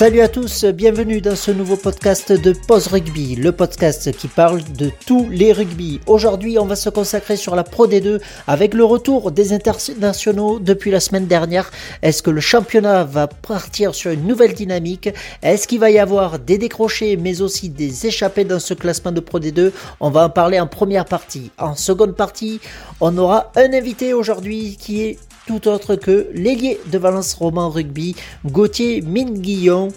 [0.00, 4.62] Salut à tous, bienvenue dans ce nouveau podcast de Pause Rugby, le podcast qui parle
[4.62, 6.00] de tous les rugby.
[6.06, 10.90] Aujourd'hui, on va se consacrer sur la Pro D2 avec le retour des internationaux depuis
[10.90, 11.70] la semaine dernière.
[12.00, 15.10] Est-ce que le championnat va partir sur une nouvelle dynamique?
[15.42, 19.20] Est-ce qu'il va y avoir des décrochés mais aussi des échappés dans ce classement de
[19.20, 19.70] Pro D2
[20.00, 21.50] On va en parler en première partie.
[21.58, 22.58] En seconde partie,
[23.02, 25.18] on aura un invité aujourd'hui qui est
[25.50, 28.14] tout autre que l'ailier de Valence Roman Rugby,
[28.46, 29.88] Gauthier Minguillon.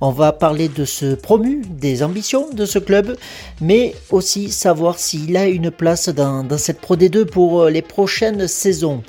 [0.00, 3.18] On va parler de ce promu, des ambitions de ce club,
[3.60, 8.48] mais aussi savoir s'il a une place dans, dans cette Pro D2 pour les prochaines
[8.48, 9.02] saisons.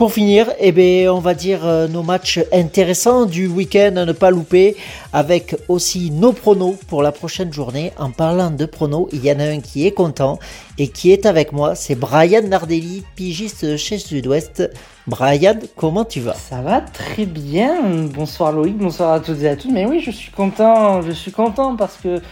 [0.00, 4.12] Pour finir, eh bien, on va dire euh, nos matchs intéressants du week-end à ne
[4.12, 4.74] pas louper,
[5.12, 7.92] avec aussi nos pronos pour la prochaine journée.
[7.98, 10.38] En parlant de pronos, il y en a un qui est content
[10.78, 14.70] et qui est avec moi, c'est Brian Nardelli, pigiste chez Sud-Ouest.
[15.06, 16.32] Brian, comment tu vas?
[16.32, 17.82] Ça va très bien.
[18.06, 19.68] Bonsoir Loïc, bonsoir à toutes et à tous.
[19.70, 22.22] Mais oui, je suis content, je suis content parce que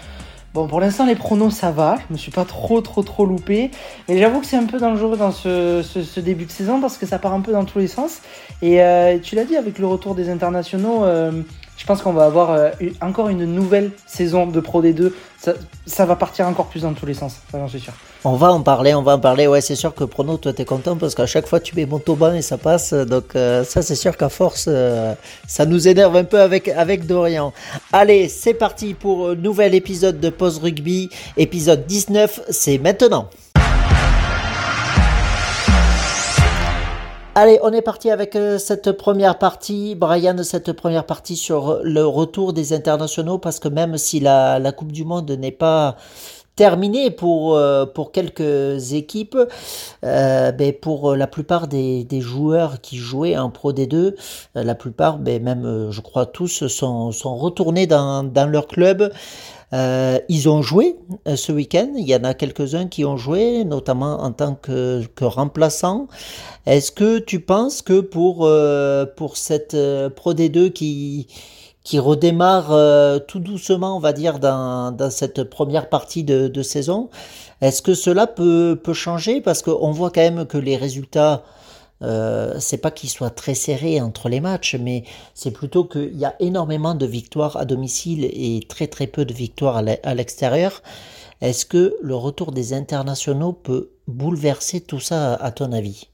[0.55, 1.97] Bon, pour l'instant, les pronos, ça va.
[2.09, 3.71] Je me suis pas trop, trop, trop loupé.
[4.09, 7.19] Mais j'avoue que c'est un peu dangereux dans ce, début de saison parce que ça
[7.19, 8.21] part un peu dans tous les sens.
[8.63, 11.43] Et euh, tu l'as dit, avec le retour des internationaux, euh,
[11.79, 15.13] je pense qu'on va avoir euh, encore une nouvelle saison de Pro D2.
[15.39, 15.55] Ça,
[15.87, 17.93] ça va partir encore plus dans tous les sens, ça j'en suis sûr.
[18.25, 19.47] On va en parler, on va en parler.
[19.47, 22.35] Ouais, c'est sûr que Prono, toi, t'es content parce qu'à chaque fois, tu mets Montauban
[22.35, 22.93] et ça passe.
[22.93, 25.15] Donc, euh, ça, c'est sûr qu'à force, euh,
[25.47, 27.53] ça nous énerve un peu avec, avec Dorian.
[27.93, 31.11] Allez, c'est parti pour un nouvel épisode de Pause Rugby.
[31.37, 33.31] Épisode 19, c'est maintenant.
[37.41, 42.05] Allez, on est parti avec euh, cette première partie, Brian, cette première partie sur le
[42.05, 45.95] retour des internationaux, parce que même si la, Coupe du Monde n'est pas
[46.57, 49.39] terminée pour, euh, quelques équipes,
[50.05, 54.15] euh, ben pour la plupart des, joueurs qui jouaient en Pro D2, euh,
[54.55, 59.13] la plupart, ben même je crois tous, sont, retournés dans leur club.
[59.75, 60.97] Euh, ils ont joué
[61.27, 61.93] euh, ce week-end.
[61.97, 66.09] Il y en a quelques-uns qui ont joué, notamment en tant que, que remplaçants.
[66.67, 69.77] Est-ce que tu penses que pour, euh, pour cette
[70.17, 71.27] Pro D2 qui,
[71.85, 72.69] qui redémarre
[73.27, 77.11] tout doucement, on va dire, dans, dans cette première partie de, de saison,
[77.61, 79.41] est-ce que cela peut, peut changer?
[79.41, 81.43] Parce qu'on voit quand même que les résultats
[82.03, 85.05] euh, c'est pas qu'il soit très serré entre les matchs, mais
[85.35, 89.35] c'est plutôt qu'il y a énormément de victoires à domicile et très très peu de
[89.35, 90.83] victoires à l'extérieur.
[91.41, 96.09] Est-ce que le retour des internationaux peut bouleverser tout ça à ton avis?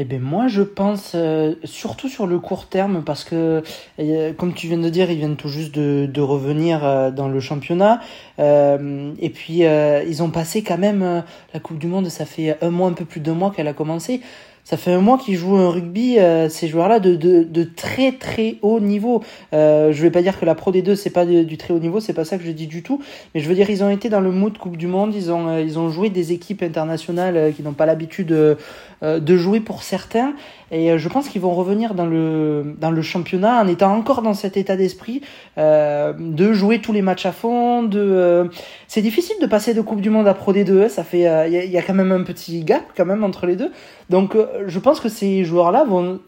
[0.00, 3.64] Eh bien, moi, je pense euh, surtout sur le court terme parce que,
[3.98, 8.00] euh, comme tu viens de dire, ils viennent tout juste de, revenir dans le championnat.
[8.38, 12.88] et puis, ils ont passé quand même la Coupe du Monde, ça fait un mois,
[12.88, 14.20] un peu plus d'un mois qu'elle a commencé
[14.68, 18.56] ça fait un mois qu'ils jouent un rugby, euh, ces joueurs-là, de, de, très très
[18.60, 19.24] haut niveau.
[19.54, 22.00] Euh, je vais pas dire que la Pro D2 c'est pas du très haut niveau,
[22.00, 23.00] c'est pas ça que je dis du tout.
[23.34, 25.48] Mais je veux dire, ils ont été dans le mood Coupe du Monde, ils ont,
[25.48, 28.58] euh, ils ont joué des équipes internationales euh, qui n'ont pas l'habitude de,
[29.02, 30.34] de jouer pour certains.
[30.70, 34.34] Et je pense qu'ils vont revenir dans le, dans le championnat en étant encore dans
[34.34, 35.22] cet état d'esprit
[35.56, 37.82] euh, de jouer tous les matchs à fond.
[37.82, 38.44] De, euh,
[38.86, 40.88] c'est difficile de passer de Coupe du Monde à Pro D2.
[40.88, 43.46] Ça fait, il euh, y, y, a quand même un petit gap quand même entre
[43.46, 43.72] les deux.
[44.10, 44.36] Donc,
[44.66, 46.20] je pense que ces joueurs-là vont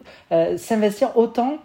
[0.58, 1.56] s'investir autant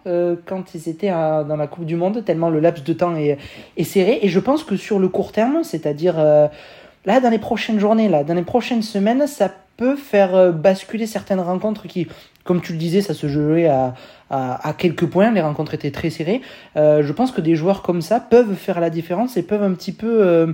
[0.45, 3.37] quand ils étaient à, dans la Coupe du Monde, tellement le laps de temps est,
[3.75, 4.19] est serré.
[4.21, 8.23] Et je pense que sur le court terme, c'est-à-dire là dans les prochaines journées, là,
[8.23, 12.07] dans les prochaines semaines, ça peut faire basculer certaines rencontres qui
[12.45, 13.95] comme tu le disais, ça se jouait à,
[14.29, 16.41] à, quelques points, les rencontres étaient très serrées.
[16.77, 19.73] Euh, je pense que des joueurs comme ça peuvent faire la différence et peuvent un
[19.73, 20.53] petit peu,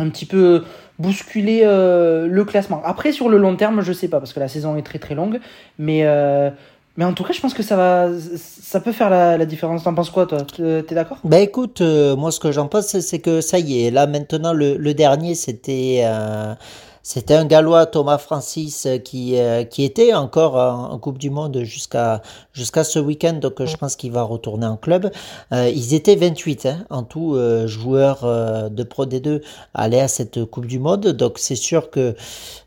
[0.00, 0.60] euh,
[0.98, 2.82] bousculer euh, le classement.
[2.84, 5.14] Après, sur le long terme, je sais pas, parce que la saison est très très
[5.14, 5.40] longue,
[5.78, 9.84] mais en tout cas, je pense que ça va, peut faire la, différence.
[9.84, 10.38] T'en penses quoi, toi?
[10.56, 11.18] T'es d'accord?
[11.24, 13.90] Ben écoute, moi ce que j'en pense, c'est que ça y est.
[13.90, 16.04] Là maintenant, le, dernier, c'était
[17.02, 21.62] c'était un Gallois, Thomas Francis, qui, euh, qui était encore en, en Coupe du Monde
[21.62, 25.10] jusqu'à jusqu'à ce week-end, donc je pense qu'il va retourner en club.
[25.52, 29.42] Euh, ils étaient 28 hein, en tout, euh, joueurs euh, de Pro D2
[29.74, 32.14] aller à cette Coupe du Monde, donc c'est sûr que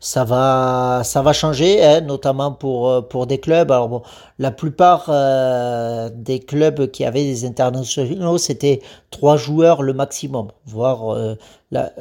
[0.00, 3.70] ça va, ça va changer, hein, notamment pour, pour des clubs.
[3.70, 4.02] Alors bon,
[4.38, 11.14] la plupart euh, des clubs qui avaient des internationaux, c'était trois joueurs le maximum, voire
[11.14, 11.36] euh,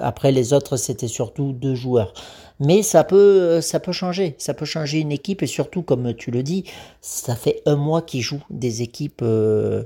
[0.01, 2.13] après les autres, c'était surtout deux joueurs.
[2.65, 6.31] Mais ça peut, ça peut changer, ça peut changer une équipe et surtout, comme tu
[6.31, 6.63] le dis,
[7.01, 9.83] ça fait un mois qu'ils jouent des équipes euh,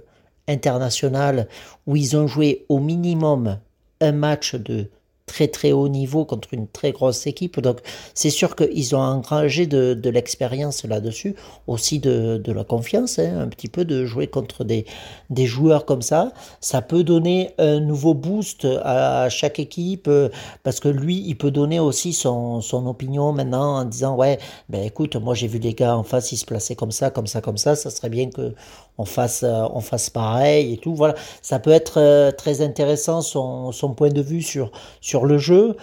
[0.48, 1.48] internationales
[1.88, 3.60] où ils ont joué au minimum
[4.00, 4.92] un match de
[5.28, 7.60] très très haut niveau contre une très grosse équipe.
[7.60, 7.80] Donc
[8.16, 11.36] c'est sûr qu'ils ont engrangé de, de l'expérience là-dessus,
[11.68, 14.86] aussi de, de la confiance, hein, un petit peu de jouer contre des,
[15.30, 16.32] des joueurs comme ça.
[16.62, 20.30] Ça peut donner un nouveau boost à, chaque équipe euh,
[20.64, 24.40] parce que lui, il peut donner aussi son, son opinion maintenant en disant ouais,
[24.70, 27.28] ben écoute, moi j'ai vu les gars en face, ils se plaçaient comme ça, comme
[27.28, 28.54] ça, comme ça, ça serait bien que
[28.98, 30.96] on fasse, on fasse pareil et tout.
[30.96, 34.72] Voilà, ça peut être euh, très intéressant son, son point de vue sur,
[35.02, 35.76] sur le jeu.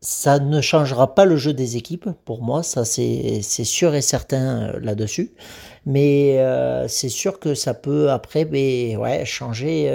[0.00, 4.68] Ça ne changera pas le jeu des équipes, pour moi, ça c'est sûr et certain
[4.68, 5.32] euh, là-dessus.
[5.86, 6.38] Mais
[6.88, 9.88] c'est sûr que ça peut après ben, ouais, changer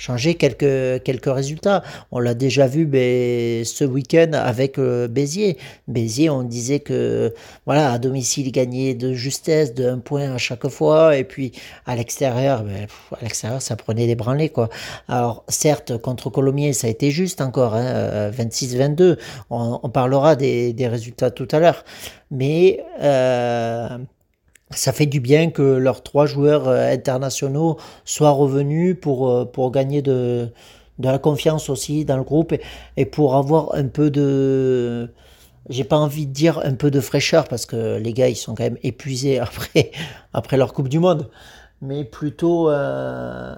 [0.00, 1.82] changer quelques, quelques résultats.
[2.10, 5.58] On l'a déjà vu ben, ce week-end avec euh, Béziers.
[5.88, 7.34] Béziers, on disait que
[7.66, 11.52] voilà, à domicile, il gagnait de justesse, de un point à chaque fois, et puis
[11.84, 14.48] à l'extérieur, ben, à l'extérieur, ça prenait des branlées.
[14.48, 14.70] Quoi.
[15.06, 19.02] Alors, certes, contre Colomiers, ça a été juste encore, hein, 26-22.
[19.02, 19.16] Euh,
[19.50, 21.84] on, on, parlera des, des, résultats tout à l'heure.
[22.30, 23.98] Mais euh,
[24.70, 29.70] ça fait du bien que leurs trois joueurs euh, internationaux soient revenus pour, euh, pour
[29.72, 30.48] gagner de,
[30.98, 32.54] de la confiance aussi dans le groupe
[32.96, 35.10] et, pour avoir un peu de
[35.68, 38.54] j'ai pas envie de dire un peu de fraîcheur parce que les gars ils sont
[38.54, 39.90] quand même épuisés après
[40.32, 41.28] après leur coupe du monde
[41.82, 43.54] mais plutôt euh,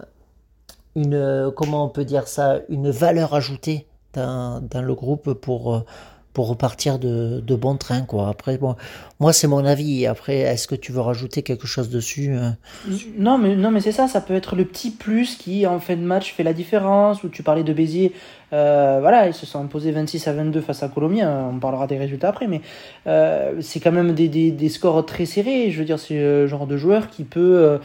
[0.97, 5.85] une comment on peut dire ça une valeur ajoutée dans, dans le groupe pour
[6.33, 8.29] pour repartir de, de bon train quoi.
[8.29, 8.77] Après bon,
[9.21, 10.07] moi c'est mon avis.
[10.07, 12.51] Après est-ce que tu veux rajouter quelque chose dessus euh?
[13.19, 15.97] Non mais non mais c'est ça, ça peut être le petit plus qui en fin
[15.97, 17.23] de match fait la différence.
[17.25, 18.13] Ou tu parlais de Béziers,
[18.53, 21.23] euh, voilà ils se sont imposés 26 à 22 face à Colomiers.
[21.23, 22.63] Hein, on parlera des résultats après, mais
[23.07, 25.71] euh, c'est quand même des, des, des, scores très serrés.
[25.71, 27.79] Je veux dire c'est le genre de joueur qui peut euh,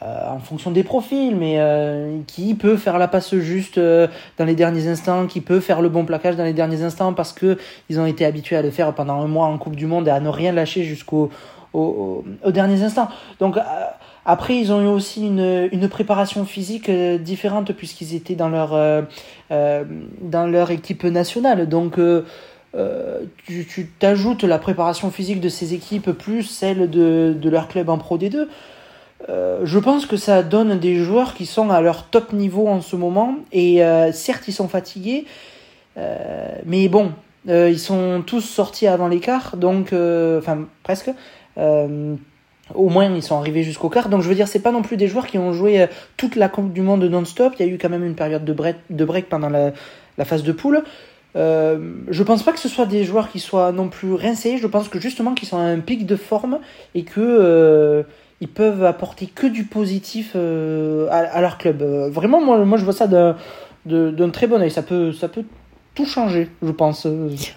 [0.00, 4.54] en fonction des profils, mais euh, qui peut faire la passe juste euh, dans les
[4.54, 7.58] derniers instants, qui peut faire le bon plaquage dans les derniers instants parce que
[7.88, 10.10] ils ont été habitués à le faire pendant un mois en Coupe du Monde et
[10.10, 11.30] à ne rien lâcher jusqu'au
[11.74, 13.08] aux, derniers instants.
[13.40, 13.56] Donc
[14.24, 18.70] après, ils ont eu aussi une, une préparation physique différente puisqu'ils étaient dans leur
[19.50, 21.68] dans leur équipe nationale.
[21.68, 22.00] Donc
[23.46, 27.98] tu t'ajoutes la préparation physique de ces équipes plus celle de, de leur club en
[27.98, 28.46] Pro D2.
[29.28, 32.80] Euh, je pense que ça donne des joueurs qui sont à leur top niveau en
[32.80, 33.36] ce moment.
[33.52, 35.24] Et euh, certes, ils sont fatigués.
[35.96, 37.12] Euh, mais bon,
[37.46, 39.56] ils sont tous sortis avant l'écart.
[39.56, 41.10] Donc, enfin, presque.
[41.56, 44.08] au moins, ils sont arrivés jusqu'au quart.
[44.08, 45.86] Donc, je veux dire, c'est pas non plus des joueurs qui ont joué
[46.16, 47.54] toute la Coupe du Monde non-stop.
[47.58, 49.72] Il y a eu quand même une période de break, pendant la,
[50.18, 50.84] la phase de poule.
[51.36, 51.78] Euh,
[52.08, 54.58] je pense pas que ce soit des joueurs qui soient non plus rincés.
[54.58, 56.60] Je pense que justement qu'ils sont à un pic de forme
[56.94, 58.04] et que
[58.40, 61.82] ils peuvent apporter que du positif euh, à, leur club.
[61.82, 64.70] Euh, vraiment, moi, moi je vois ça d'un très bon oeil.
[64.70, 65.44] Ça peut, ça peut
[65.94, 67.06] tout changer, je pense.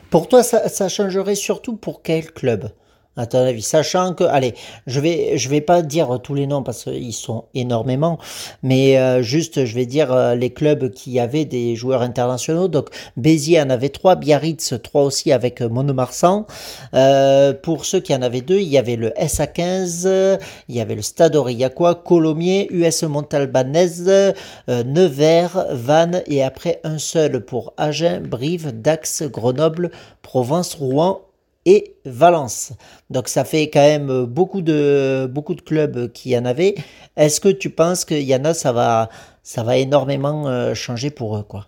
[0.10, 2.72] Pour toi, ça changerait surtout pour quel club?
[3.18, 4.54] À ton avis, sachant que, allez,
[4.88, 8.18] je vais, je vais pas dire tous les noms parce qu'ils sont énormément,
[8.64, 12.68] mais euh, juste, je vais dire euh, les clubs qui avaient des joueurs internationaux.
[12.70, 12.88] Donc,
[13.18, 16.46] Béziers en avait trois, Biarritz trois aussi avec Monomarsan.
[16.94, 20.40] Euh, pour ceux qui en avaient deux, il y avait le SA15,
[20.70, 24.34] il y avait le Stade Aurillacois, Colomiers, US Montalbanaise, euh,
[24.68, 29.92] Nevers, Vannes et après un seul pour Agen, Brive, Dax, Grenoble,
[30.22, 31.22] Provence, Rouen
[31.66, 32.74] et Valence.
[33.10, 36.76] Donc ça fait quand même beaucoup de, beaucoup de clubs qui en avaient.
[37.18, 39.10] Est-ce que tu penses qu'il y en a, ça va,
[39.44, 41.68] ça va énormément euh, changer pour eux quoi?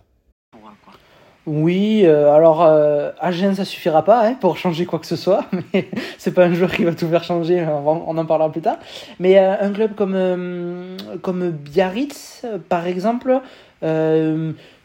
[1.46, 5.44] Oui, euh, alors euh, Agen ça suffira pas hein, pour changer quoi que ce soit,
[5.74, 8.78] mais c'est pas un joueur qui va tout faire changer, on en parlera plus tard.
[9.20, 13.40] Mais un club comme, comme Biarritz, par exemple,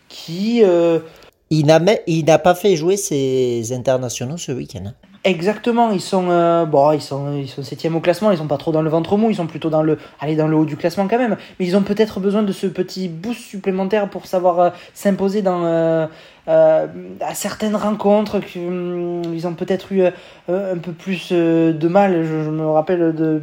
[0.09, 0.63] qui
[1.49, 4.85] il n'a pas fait jouer ses internationaux ce week-end.
[4.87, 4.93] Hein.
[5.25, 8.81] Exactement, ils sont euh, bon, ils sont septième au classement, ils sont pas trop dans
[8.81, 9.97] le ventre mou, ils sont plutôt dans le
[10.37, 13.09] dans le haut du classement quand même, mais ils ont peut-être besoin de ce petit
[13.09, 16.07] boost supplémentaire pour savoir euh, s'imposer dans euh,
[16.47, 20.03] à certaines rencontres hum, ils ont peut-être eu
[20.47, 23.41] un peu plus de mal, je, je, me rappelle de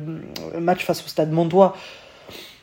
[0.59, 1.77] match face au Stade Montois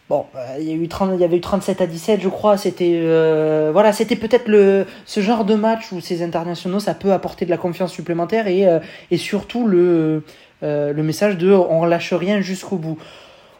[0.10, 2.28] Bon, euh, il y, a eu 30, il y avait eu 37 à 17, je
[2.28, 2.58] crois.
[2.58, 7.14] C'était euh, voilà, c'était peut-être le ce genre de match où ces internationaux, ça peut
[7.14, 8.80] apporter de la confiance supplémentaire et, euh,
[9.12, 10.24] et surtout le
[10.62, 12.98] le message de on lâche rien jusqu'au bout.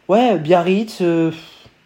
[0.08, 1.02] Ouais, Biarritz,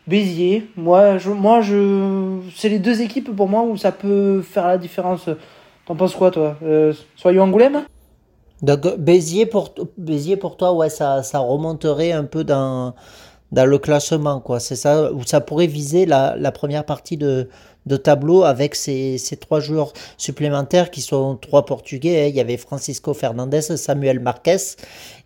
[0.06, 4.68] Béziers, moi, je, moi je, c'est les deux équipes pour moi où ça peut faire
[4.68, 5.28] la différence.
[5.86, 6.56] T'en penses quoi, toi?
[7.16, 7.82] Soyons Angoulême?
[8.62, 12.94] Donc Béziers pour, Béziers pour toi, ouais, ça, ça remonterait un peu dans,
[13.52, 14.60] dans le classement, quoi.
[14.60, 17.48] C'est ça, où ça pourrait viser la, première partie de,
[18.02, 22.24] tableau avec ces, trois joueurs supplémentaires qui sont trois Portugais.
[22.24, 22.28] Hein.
[22.28, 24.56] Il y avait Francisco Fernandez, Samuel Marquez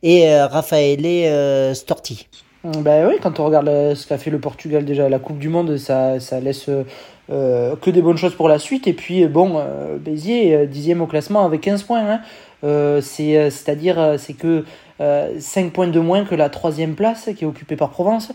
[0.02, 2.28] et euh, euh, Storti.
[2.62, 5.48] Ben oui, quand on regarde ce qu'a fait le Portugal déjà à la Coupe du
[5.48, 8.86] Monde, ça, ça laisse euh, que des bonnes choses pour la suite.
[8.86, 12.04] Et puis, bon, euh, Béziers, dixième au classement avec 15 points.
[12.08, 12.20] Hein.
[13.00, 14.64] C'est, c'est-à-dire, c'est que
[15.38, 18.32] 5 points de moins que la troisième place qui est occupée par Provence.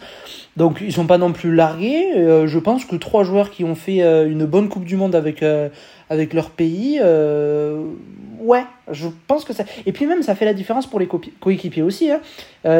[0.55, 2.05] Donc ils sont pas non plus largués.
[2.15, 5.43] je pense que trois joueurs qui ont fait une bonne Coupe du Monde avec,
[6.09, 6.99] avec leur pays,
[8.39, 9.63] ouais, je pense que ça.
[9.85, 11.07] Et puis même ça fait la différence pour les
[11.39, 12.09] coéquipiers aussi.
[12.11, 12.21] Hein.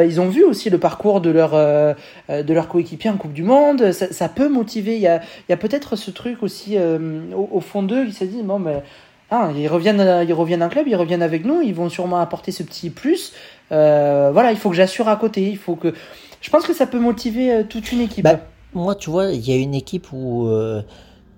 [0.02, 3.92] ils ont vu aussi le parcours de leur, de leur coéquipier en Coupe du Monde.
[3.92, 4.96] Ça, peut motiver.
[4.96, 8.04] Il y a, y a peut-être ce truc aussi au, fond d'eux.
[8.06, 8.82] Ils se disent bon mais
[9.30, 12.18] ah, ils reviennent, euh, ils reviennent en club, ils reviennent avec nous, ils vont sûrement
[12.18, 13.34] apporter ce petit plus.
[13.72, 15.48] Euh, voilà, il faut que j'assure à côté.
[15.48, 15.94] Il faut que.
[16.40, 18.24] Je pense que ça peut motiver euh, toute une équipe.
[18.24, 18.40] Bah,
[18.74, 20.48] moi, tu vois, il y a une équipe où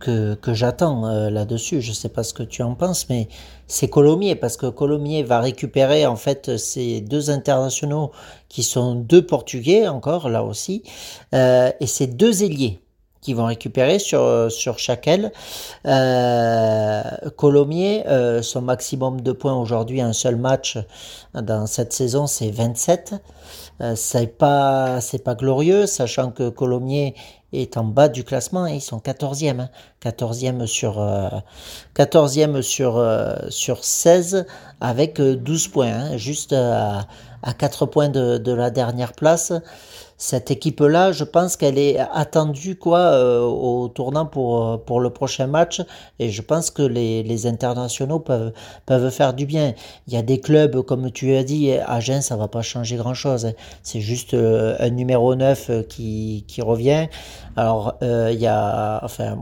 [0.00, 1.80] que, que j'attends là-dessus.
[1.80, 3.28] Je sais pas ce que tu en penses, mais
[3.66, 8.10] c'est Colomiers parce que Colomiers va récupérer en fait ces deux internationaux
[8.48, 10.82] qui sont deux Portugais encore là aussi
[11.32, 12.80] et ces deux ailiers
[13.20, 15.32] qui vont récupérer sur, sur chaque aile.
[15.86, 17.02] Euh,
[17.36, 20.78] Colomiers, euh, son maximum de points aujourd'hui, un seul match
[21.34, 23.14] dans cette saison, c'est 27.
[23.80, 27.14] Euh, c'est pas pas glorieux, sachant que Colomiers
[27.52, 29.68] est en bas du classement et ils sont 14e.
[30.02, 30.66] 14e hein.
[30.66, 30.98] sur,
[31.96, 34.46] 14e euh, sur, euh, sur 16
[34.80, 37.06] avec 12 points, hein, juste à,
[37.42, 39.52] à 4 points de, de la dernière place
[40.20, 45.08] cette équipe-là, je pense qu'elle est attendue quoi euh, au tournant pour, euh, pour le
[45.08, 45.80] prochain match
[46.18, 48.52] et je pense que les, les, internationaux peuvent,
[48.84, 49.72] peuvent faire du bien.
[50.08, 53.46] Il y a des clubs, comme tu as dit, Agen, ça va pas changer grand-chose.
[53.46, 53.52] Hein.
[53.82, 57.08] C'est juste euh, un numéro 9 qui, qui revient.
[57.56, 59.00] Alors, il y a...
[59.02, 59.38] Enfin,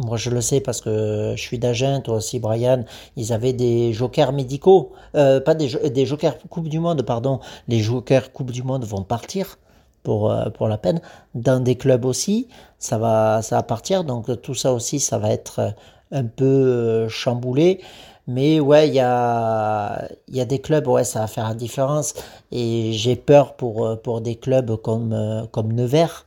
[0.00, 2.84] moi, je le sais parce que je suis d'Agen, toi aussi, Brian.
[3.16, 7.38] Ils avaient des jokers médicaux, pas des, des jokers Coupe du Monde, pardon.
[7.68, 9.58] Les jokers Coupe du Monde vont partir
[10.02, 11.00] pour, euh, pour la peine.
[11.34, 14.04] Dans des clubs aussi, ça va, ça va partir.
[14.04, 15.70] Donc tout ça aussi, ça va être euh,
[16.10, 17.80] un peu euh, chamboulé.
[18.28, 22.14] Mais ouais, il y a, y a des clubs, ouais, ça va faire la différence.
[22.52, 26.24] Et j'ai peur pour, pour des clubs comme, comme Nevers.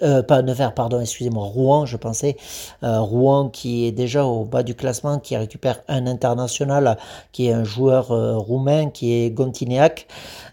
[0.00, 2.36] pas Nevers, pardon, excusez-moi, Rouen, je pensais.
[2.82, 6.98] Rouen qui est déjà au bas du classement, qui récupère un international,
[7.32, 10.06] qui est un joueur roumain, qui est Gontineac.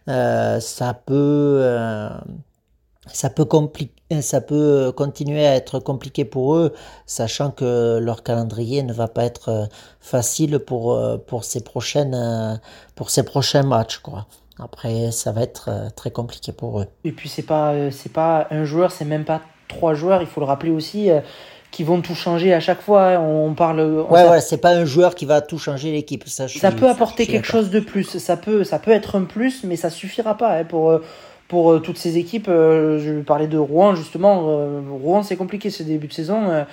[0.07, 1.61] ça peut
[3.13, 3.47] ça peut,
[4.21, 6.73] ça peut continuer à être compliqué pour eux,
[7.05, 9.65] sachant que leur calendrier ne va pas être euh,
[9.99, 12.55] facile pour, euh, pour, ces, prochaines, euh,
[12.95, 13.99] pour ces prochains matchs.
[13.99, 14.25] Quoi.
[14.59, 16.87] Après, ça va être très compliqué pour eux.
[17.03, 20.41] Et puis, c'est pas, c'est pas un joueur, c'est même pas trois joueurs, il faut
[20.41, 21.09] le rappeler aussi,
[21.71, 23.11] qui vont tout changer à chaque fois.
[23.11, 23.21] Hein.
[23.21, 23.79] On parle.
[24.09, 26.27] ouais, ouais, c'est pas un joueur qui va tout changer l'équipe.
[26.27, 28.17] Ça, ça peut apporter quelque chose de plus.
[28.17, 30.99] Ça peut, ça peut être un plus, mais ça suffira pas hein, pour
[31.49, 32.47] pour euh, toutes ces équipes.
[32.47, 34.45] Euh, je parlais de Rouen justement.
[34.47, 36.65] Euh, Rouen c'est compliqué ce début de saison.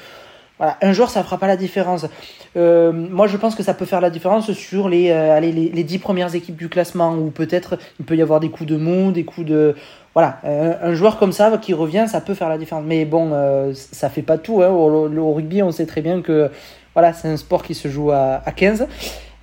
[0.58, 2.06] voilà, un joueur ça fera pas la différence.
[2.54, 5.98] moi je pense que ça peut faire la différence sur les, allez, les, les 10
[5.98, 9.24] premières équipes du classement où peut-être il peut y avoir des coups de mou, des
[9.24, 9.74] coups de
[10.14, 12.84] voilà, un, joueur comme ça qui revient, ça peut faire la différence.
[12.86, 13.32] Mais bon,
[13.74, 14.62] ça fait pas tout.
[14.62, 14.68] Hein.
[14.68, 16.50] Au, rugby, on sait très bien que
[16.94, 18.86] voilà, c'est un sport qui se joue à, à 15.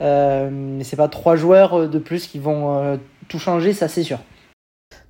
[0.01, 4.19] Euh, mais c'est pas trois joueurs de plus qui vont tout changer, ça c'est sûr.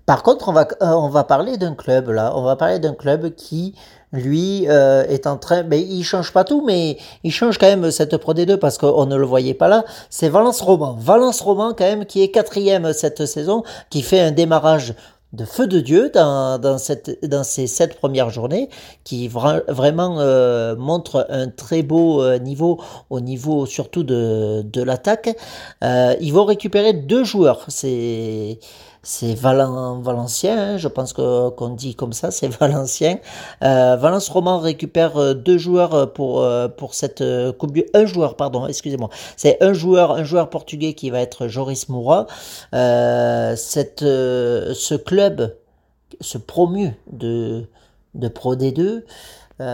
[0.05, 2.33] Par contre, on va, euh, on va parler d'un club là.
[2.35, 3.73] On va parler d'un club qui,
[4.11, 5.63] lui, euh, est en train.
[5.63, 9.05] Mais il change pas tout, mais il change quand même cette Pro D2 parce qu'on
[9.05, 9.85] ne le voyait pas là.
[10.09, 10.97] C'est Valence Roman.
[10.99, 14.93] Valence Roman, quand même, qui est quatrième cette saison, qui fait un démarrage
[15.31, 18.69] de feu de Dieu dans, dans, cette, dans ces sept premières journées,
[19.03, 22.79] qui vraiment euh, montre un très beau niveau
[23.09, 25.35] au niveau surtout de, de l'attaque.
[25.81, 27.65] ils vont récupérer deux joueurs.
[27.69, 28.59] C'est
[29.05, 33.19] c'est Valencien, hein, je pense qu'on dit comme ça, c'est Valencien.
[33.61, 37.23] Euh, Valence Roman récupère euh, deux joueurs euh, pour pour cette
[37.57, 39.09] coupe du un joueur pardon, excusez-moi.
[39.35, 42.27] C'est un joueur un joueur portugais qui va être Joris Moura.
[42.71, 45.53] cette ce club
[46.21, 47.65] se promu de
[48.15, 49.03] de Pro D2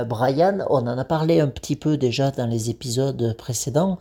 [0.08, 3.98] Brian, on en a parlé un petit peu déjà dans les épisodes précédents,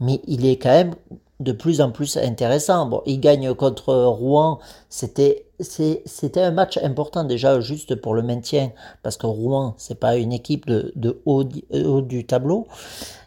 [0.00, 0.94] mais il est quand même
[1.42, 2.86] de plus en plus intéressant.
[2.86, 4.58] Bon, ils gagnent contre Rouen,
[4.88, 8.72] c'était c'était un match important déjà juste pour le maintien
[9.04, 12.66] parce que Rouen c'est pas une équipe de, haut, du tableau,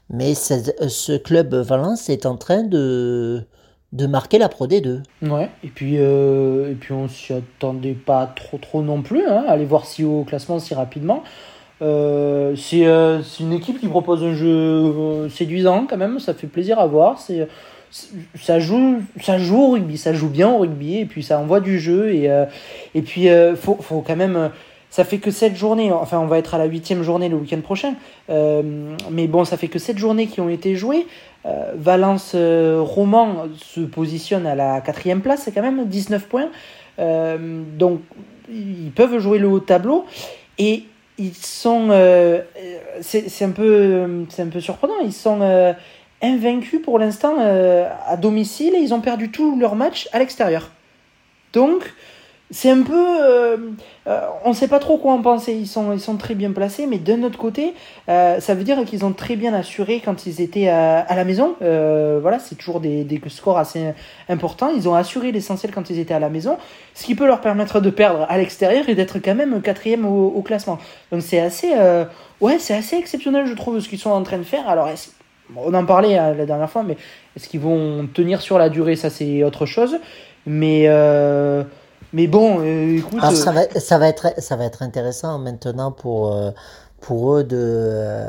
[0.10, 3.46] mais ce club Valence est en train de
[3.94, 5.04] de marquer la Pro D2.
[5.22, 9.46] Ouais, et puis, euh, et puis on s'y attendait pas trop trop non plus, hein,
[9.48, 11.24] aller voir si haut au classement si rapidement.
[11.82, 16.48] Euh, euh, c'est une équipe qui propose un jeu euh, séduisant quand même, ça fait
[16.48, 17.20] plaisir à voir.
[18.40, 21.60] Ça joue ça joue au rugby, ça joue bien au rugby et puis ça envoie
[21.60, 22.30] du jeu et
[22.94, 24.52] et puis faut faut quand même
[24.90, 27.62] ça fait que 7 journées, enfin on va être à la huitième journée le week-end
[27.62, 27.94] prochain,
[28.30, 31.08] mais bon ça fait que 7 journées qui ont été jouées.
[31.76, 36.50] Valence Roman se positionne à la quatrième place, c'est quand même 19 points,
[37.78, 38.02] donc
[38.50, 40.06] ils peuvent jouer le haut tableau
[40.58, 40.84] et
[41.18, 41.88] ils sont.
[41.92, 42.42] Euh,
[43.02, 45.00] c'est un, peu, un peu surprenant.
[45.04, 45.74] Ils sont euh,
[46.22, 50.72] invaincus pour l'instant euh, à domicile et ils ont perdu tous leurs matchs à l'extérieur.
[51.54, 51.94] Donc,
[52.52, 52.94] c'est un peu.
[53.24, 53.58] Euh,
[54.08, 55.54] euh, on ne sait pas trop quoi en penser.
[55.54, 57.74] Ils sont, ils sont très bien placés, mais d'un autre côté,
[58.08, 61.56] ça veut dire qu'ils ont très bien assuré quand ils étaient à, la maison.
[61.60, 63.94] voilà, c'est toujours des, des, scores assez
[64.30, 64.72] importants.
[64.76, 66.58] Ils ont assuré l'essentiel quand ils étaient à la maison,
[66.94, 70.28] ce qui peut leur permettre de perdre à l'extérieur et d'être quand même quatrième au,
[70.28, 70.78] au classement.
[71.12, 71.74] Donc c'est assez,
[72.42, 74.70] ouais, c'est assez exceptionnel, je trouve, ce qu'ils sont en train de faire.
[74.70, 74.88] Alors,
[75.56, 76.98] on en parlait la dernière fois, mais
[77.36, 78.96] est-ce qu'ils vont tenir sur la durée?
[78.96, 79.98] Ça, c'est autre chose.
[80.46, 80.88] Mais
[82.16, 83.20] mais bon, euh, écoute.
[83.22, 86.52] Ah, ça, va, ça, va être, ça va être intéressant maintenant pour, euh,
[87.02, 88.26] pour eux de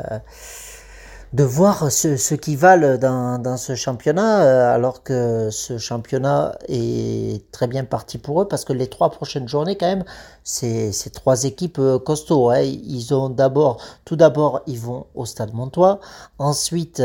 [1.36, 7.50] de voir ce, ce qu'ils valent dans, ce championnat, euh, alors que ce championnat est
[7.52, 10.04] très bien parti pour eux, parce que les trois prochaines journées, quand même,
[10.44, 12.48] c'est trois équipes euh, costauds.
[12.48, 12.60] Hein.
[12.60, 16.00] Ils ont d'abord, tout d'abord, ils vont au Stade Montois.
[16.38, 17.02] Ensuite,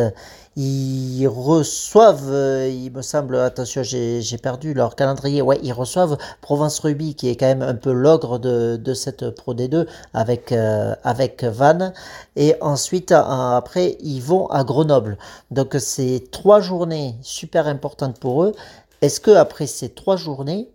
[0.61, 5.41] ils reçoivent, euh, il me semble, attention, j'ai perdu leur calendrier.
[5.41, 9.53] Ouais, ils reçoivent Provence Ruby, qui est quand même un peu l'ogre de, cette Pro
[9.53, 11.93] D2 avec avec Van.
[12.35, 15.17] Et ensuite, après, ils vont à Grenoble.
[15.49, 18.53] Donc c'est trois journées super importantes pour eux.
[19.01, 20.69] Est-ce que après ces trois journées,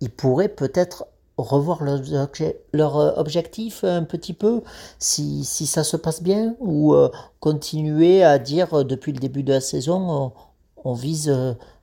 [0.00, 4.62] ils pourraient peut-être revoir leur, euh, objectif un petit peu
[4.98, 9.42] si, si, ça se passe bien ou euh, continuer à dire euh, depuis le début
[9.42, 10.32] de la saison
[10.86, 11.34] on vise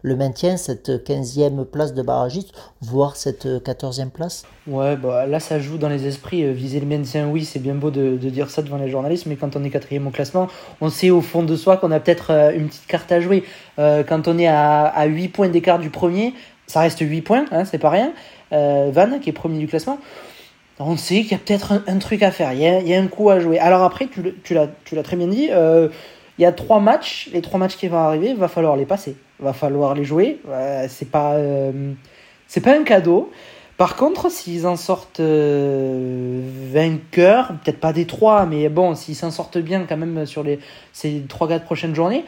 [0.04, 4.44] le maintien, cette 15e place de barragiste, voire cette 14e place?
[4.68, 6.54] Ouais, bah, là ça joue dans les esprits.
[6.54, 9.56] Viser le maintien, oui, c'est bien beau de, dire ça devant les journalistes, mais quand
[9.56, 10.50] on est quatrième au classement,
[10.82, 13.44] on sait au fond de soi qu'on a peut-être une petite carte à jouer.
[13.78, 16.36] quand on est à, à 8 points d'écart du premier,
[16.72, 18.14] ça reste 8 points, hein, c'est pas rien.
[18.52, 19.98] Van, qui est premier du classement,
[20.78, 23.30] on sait qu'il y a peut-être un, truc à faire, il y, a, un coup
[23.30, 23.60] à jouer.
[23.60, 24.10] Alors après,
[24.44, 25.50] tu, l'as très bien dit
[26.42, 28.86] il y a trois matchs, les trois matchs qui vont arriver, il va falloir les
[28.86, 30.40] passer, va falloir les jouer.
[30.88, 31.94] c'est pas, euh,
[32.48, 33.32] c'est pas un cadeau.
[33.78, 39.30] Par contre, s'ils en sortent euh, vainqueurs, peut-être pas des trois, mais bon, s'ils s'en
[39.30, 40.60] sortent bien quand même sur les,
[40.94, 42.26] ces trois quatre prochaines journées,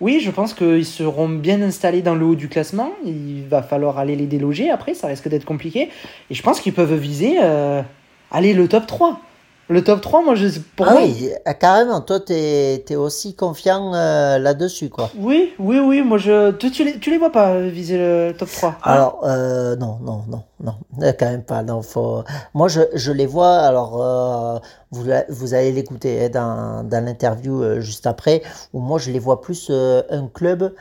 [0.00, 2.92] oui, je pense qu'ils seront bien installés dans le haut du classement.
[3.04, 5.88] Il va falloir aller les déloger après, ça risque d'être compliqué.
[6.30, 7.82] Et je pense qu'ils peuvent viser euh,
[8.30, 9.20] aller le top 3.
[9.68, 12.00] Le top 3, moi, je, pour ah oui, euh, carrément.
[12.00, 15.10] Toi, tu es, aussi confiant euh, là-dessus, quoi.
[15.18, 16.02] Oui, oui, oui.
[16.02, 18.76] Moi, je, tu, tu, les, tu les vois pas euh, viser le top 3 hein
[18.82, 20.74] Alors, euh, non, non, non, non.
[21.18, 21.64] Quand même pas.
[21.64, 22.22] Non, faut...
[22.54, 23.56] Moi, je, je les vois.
[23.58, 24.58] Alors, euh,
[24.92, 29.40] vous, vous allez l'écouter hein, dans, dans l'interview juste après, où moi, je les vois
[29.40, 30.72] plus un club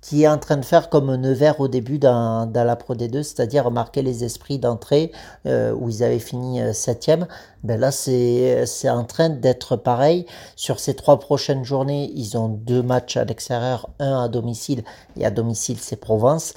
[0.00, 3.22] qui est en train de faire comme Nevers au début dans, dans la Pro D2,
[3.22, 5.12] c'est-à-dire marquer les esprits d'entrée
[5.46, 7.26] euh, où ils avaient fini euh, septième.
[7.64, 10.26] Ben là, c'est en train d'être pareil.
[10.56, 14.84] Sur ces trois prochaines journées, ils ont deux matchs à l'extérieur, un à domicile,
[15.16, 16.54] et à domicile, c'est Provence.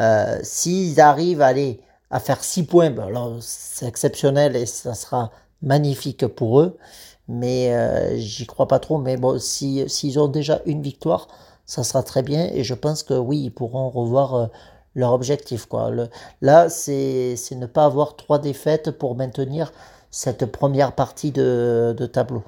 [0.00, 1.80] Euh, S'ils arrivent à aller
[2.10, 5.30] à faire six points, ben c'est exceptionnel et ça sera
[5.62, 6.76] magnifique pour eux.
[7.28, 8.98] Mais euh, j'y crois pas trop.
[8.98, 11.28] Mais bon, s'ils si, ont déjà une victoire,
[11.66, 14.46] ça sera très bien et je pense que oui, ils pourront revoir euh,
[14.94, 15.66] leur objectif.
[15.66, 15.90] Quoi.
[16.40, 19.72] Là, c'est ne pas avoir trois défaites pour maintenir
[20.10, 22.42] cette première partie de, de tableau.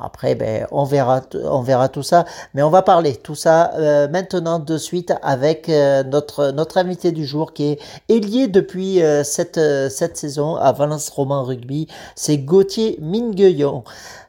[0.00, 2.24] Après, ben, on, verra, on verra tout ça.
[2.54, 7.10] Mais on va parler tout ça euh, maintenant de suite avec euh, notre, notre invité
[7.10, 11.88] du jour qui est ailier depuis cette, cette saison à Valence Roman Rugby.
[12.14, 13.82] C'est Gauthier Mingueillon.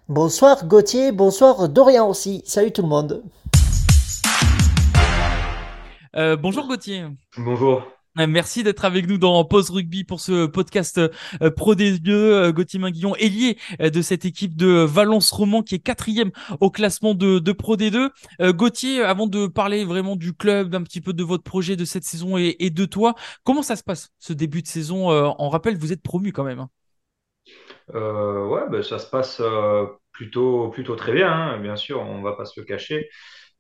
[0.08, 2.42] Bonsoir Gauthier, bonsoir Dorian aussi.
[2.46, 3.22] Salut tout le monde.
[6.16, 7.06] Euh, bonjour Gauthier.
[7.38, 7.84] Bonjour.
[8.20, 12.00] Euh, Merci d'être avec nous dans Pause Rugby pour ce podcast euh, Pro des
[12.52, 17.14] Gauthier Minguillon, ailier euh, de cette équipe de Valence Roman qui est quatrième au classement
[17.14, 18.10] de, de Pro D2.
[18.42, 21.86] Euh, Gauthier, avant de parler vraiment du club, d'un petit peu de votre projet de
[21.86, 25.50] cette saison et, et de toi, comment ça se passe ce début de saison On
[25.50, 26.60] rappelle, vous êtes promu quand même.
[26.60, 26.70] hein.
[27.96, 32.22] Euh, ouais, ben, ça se passe euh, plutôt, plutôt très bien, hein, bien sûr, on
[32.22, 33.10] va pas se le cacher.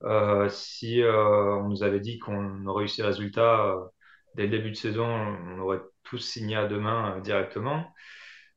[0.03, 3.85] Euh, si euh, on nous avait dit qu'on aurait eu ces résultats euh,
[4.35, 7.85] dès le début de saison, on aurait tous signé à demain directement.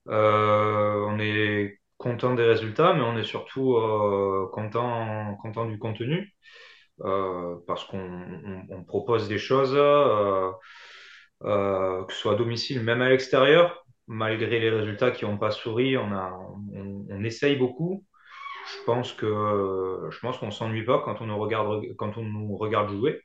[0.06, 3.74] On est content des résultats, mais on est surtout
[4.52, 6.34] content, du contenu
[7.66, 9.74] parce qu'on on- on propose des choses,
[11.40, 15.96] que ce soit à domicile, même à l'extérieur, malgré les résultats qui n'ont pas souri,
[15.96, 18.04] on essaye beaucoup.
[18.66, 23.20] Je pense que, je pense qu'on s'ennuie pas quand on nous regarde, jouer.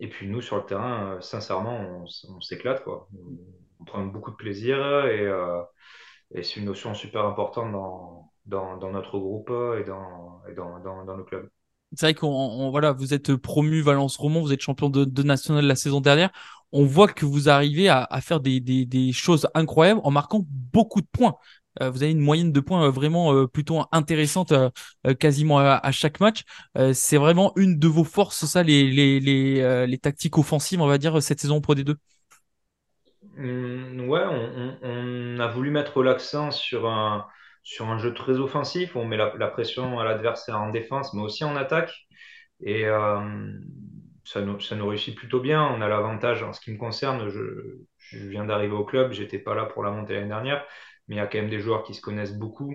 [0.00, 3.08] Et puis nous, sur le terrain, euh, sincèrement, on, s'éclate, quoi.
[3.80, 5.62] On, prend beaucoup de plaisir et, euh,
[6.34, 7.72] c'est une notion super importante
[8.46, 11.48] dans, notre groupe et dans, et dans, le club.
[11.94, 15.22] C'est vrai qu'on on- voilà, vous êtes promu Valence Roman, vous êtes champion de, de
[15.22, 16.30] national la saison dernière.
[16.72, 21.36] On voit que vous arrivez à, faire des choses incroyables en marquant beaucoup de points.
[21.80, 24.52] Euh, vous avez une moyenne de points euh, vraiment euh, plutôt intéressante
[25.18, 26.42] quasiment à, chaque match.
[26.92, 29.20] C'est vraiment une de vos forces, ça, les, les,
[29.86, 31.94] les, tactiques offensives, on va dire, cette saison Pro D2.
[33.38, 34.24] Hum, ouais,
[34.82, 37.26] on, a voulu mettre l'accent sur un,
[37.62, 38.96] sur un jeu très offensif.
[38.96, 41.92] On met la, pression à l'adversaire en défense, mais aussi en attaque.
[42.60, 43.20] Et euh,
[44.24, 45.62] ça nous, ça nous réussit plutôt bien.
[45.64, 49.38] On a l'avantage, en ce qui me concerne, je, je viens d'arriver au club, j'étais
[49.38, 50.64] pas là pour la montée l'année dernière,
[51.08, 52.74] mais il y a quand même des joueurs qui se connaissent beaucoup,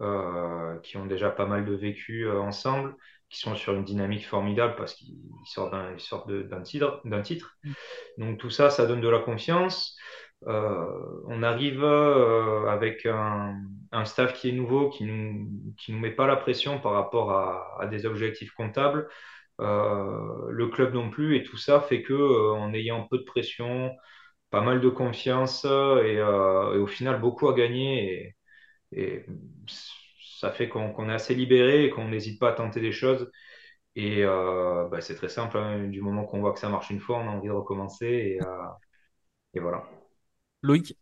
[0.00, 2.96] euh, qui ont déjà pas mal de vécu euh, ensemble,
[3.30, 7.22] qui sont sur une dynamique formidable parce qu'ils ils sortent d'un, sortent d'un titre, d'un
[7.22, 7.56] titre.
[8.18, 9.96] Donc tout ça, ça donne de la confiance.
[10.46, 13.56] Euh, on arrive avec un,
[13.92, 17.32] un staff qui est nouveau, qui nous, qui nous met pas la pression par rapport
[17.32, 19.08] à, à des objectifs comptables.
[19.58, 23.94] Le club non plus, et tout ça fait que en ayant peu de pression,
[24.54, 28.36] pas mal de confiance euh, et, euh, et au final beaucoup à gagner,
[28.92, 29.26] et, et
[30.40, 33.30] ça fait qu'on est assez libéré et qu'on n'hésite pas à tenter des choses.
[33.96, 35.88] Et euh, bah, c'est très simple, hein.
[35.88, 38.42] du moment qu'on voit que ça marche une fois, on a envie de recommencer, et,
[38.42, 38.46] euh,
[39.54, 39.84] et voilà.
[40.62, 40.96] Loïc,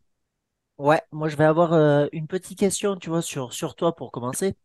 [0.79, 4.11] Ouais, moi je vais avoir euh, une petite question, tu vois, sur, sur toi pour
[4.11, 4.57] commencer.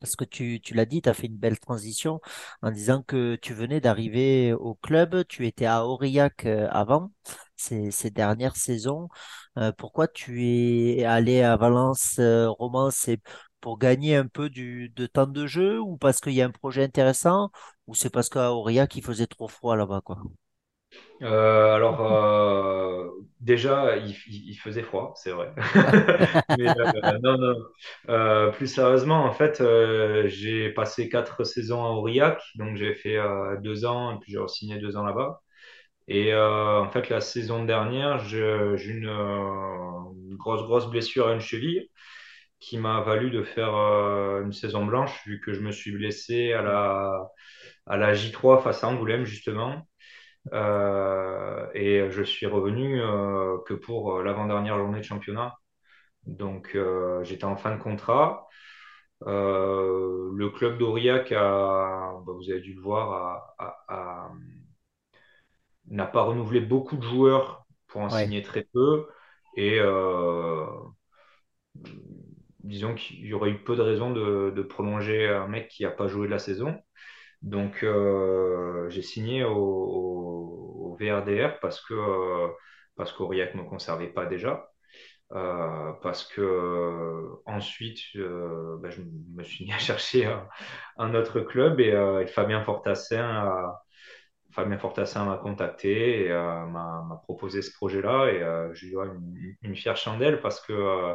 [0.00, 2.20] Parce que tu, tu l'as dit, tu as fait une belle transition
[2.62, 7.12] en disant que tu venais d'arriver au club, tu étais à Aurillac euh, avant
[7.56, 9.08] ces, ces dernières saisons.
[9.58, 12.90] Euh, pourquoi tu es allé à Valence euh, Romans?
[12.90, 13.20] C'est
[13.60, 16.50] pour gagner un peu du, de temps de jeu ou parce qu'il y a un
[16.50, 17.50] projet intéressant?
[17.86, 20.18] Ou c'est parce qu'à Aurillac il faisait trop froid là-bas, quoi?
[21.22, 23.08] Euh, alors, euh,
[23.40, 24.14] déjà, il,
[24.56, 25.52] faisait froid, c'est vrai.
[26.58, 26.66] Mais
[27.22, 28.52] non, non.
[28.52, 29.62] Plus sérieusement, en fait,
[30.26, 33.18] j'ai passé quatre saisons à Aurillac, donc j'ai fait
[33.62, 35.43] deux ans, et puis j'ai signé deux ans là-bas.
[36.08, 41.32] Et euh, en fait, la saison dernière, j'ai une, euh, une grosse, grosse blessure à
[41.34, 41.88] une cheville
[42.60, 46.52] qui m'a valu de faire euh, une saison blanche, vu que je me suis blessé
[46.54, 47.28] à la,
[47.86, 49.86] à la J3 face à Angoulême, justement.
[50.54, 55.56] Euh, et je suis revenu euh, que pour l'avant-dernière journée de championnat.
[56.26, 56.76] Donc
[57.24, 58.48] j'étais en fin de contrat.
[59.26, 63.12] Le club d'Aurillac a, bah, vous avez dû le voir,
[63.58, 64.32] a- a- a-
[65.88, 68.28] n'a pas renouvelé beaucoup de joueurs pour en Ouais.
[68.28, 69.08] signer très peu.
[69.56, 70.66] Et euh,
[72.62, 75.90] disons qu'il y aurait eu peu de raisons de, de prolonger un mec qui n'a
[75.90, 76.80] pas joué de la saison.
[77.42, 82.48] Donc, euh, j'ai signé au, au- au VRDR parce que euh,
[82.96, 84.68] parce qu'Aurillac ne me conservait pas déjà.
[85.32, 89.02] Euh, parce que ensuite, ben, je
[89.34, 90.48] me suis mis à chercher un,
[90.98, 91.88] un autre club et,
[92.22, 93.83] et Fabien Fortassin a,
[94.54, 99.06] Fabien Fortassin m'a contacté et euh, m'a proposé ce projet-là et euh, je lui dois
[99.62, 101.14] une, fière chandelle parce que euh,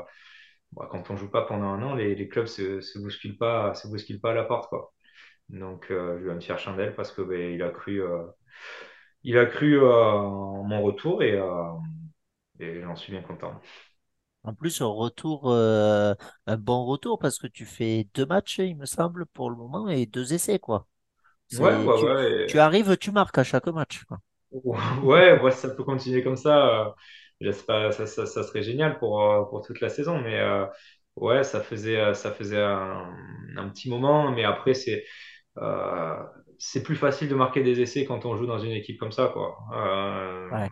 [0.73, 3.87] bon, quand on joue pas pendant un an, les, clubs se, se bousculent pas, se
[3.87, 4.73] bousculent pas à la porte.
[5.47, 8.03] Donc, je lui donne une fière chandelle parce que ben, a cru,
[9.23, 11.39] il en mon retour et,
[12.59, 13.59] j'en suis bien content.
[14.43, 18.85] En plus, un retour, un bon retour parce que tu fais deux matchs, il me
[18.85, 20.87] semble, pour le moment et deux essais, quoi.
[21.51, 22.47] Ouais, ouais, tu, ouais.
[22.47, 24.19] tu arrives, tu marques à chaque match, quoi.
[24.51, 26.85] ouais, ouais, ça peut continuer comme ça.
[26.87, 26.91] euh,
[27.41, 30.19] J'espère, ça, ça, ça serait génial pour, euh, pour toute la saison.
[30.21, 30.65] Mais euh,
[31.15, 33.15] ouais, ça faisait, euh, ça faisait un,
[33.57, 34.31] un petit moment.
[34.31, 35.05] Mais après, c'est,
[35.59, 36.23] euh,
[36.59, 39.29] c'est plus facile de marquer des essais quand on joue dans une équipe comme ça,
[39.33, 39.57] quoi.
[39.73, 40.69] Euh, Ouais.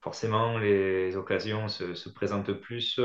[0.00, 2.98] forcément, les occasions se, se présentent plus.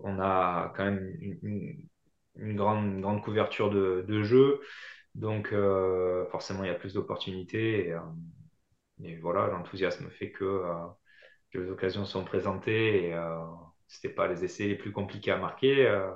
[0.00, 1.88] On a quand même une,
[2.36, 4.60] une grande, une grande couverture de, de jeu.
[5.18, 7.88] Donc, euh, forcément, il y a plus d'opportunités.
[7.88, 8.00] Et, euh,
[9.02, 10.86] et, voilà, l'enthousiasme fait que, euh,
[11.50, 13.36] que, les occasions sont présentées et euh,
[13.88, 15.86] ce n'était pas les essais les plus compliqués à marquer.
[15.88, 16.12] Euh.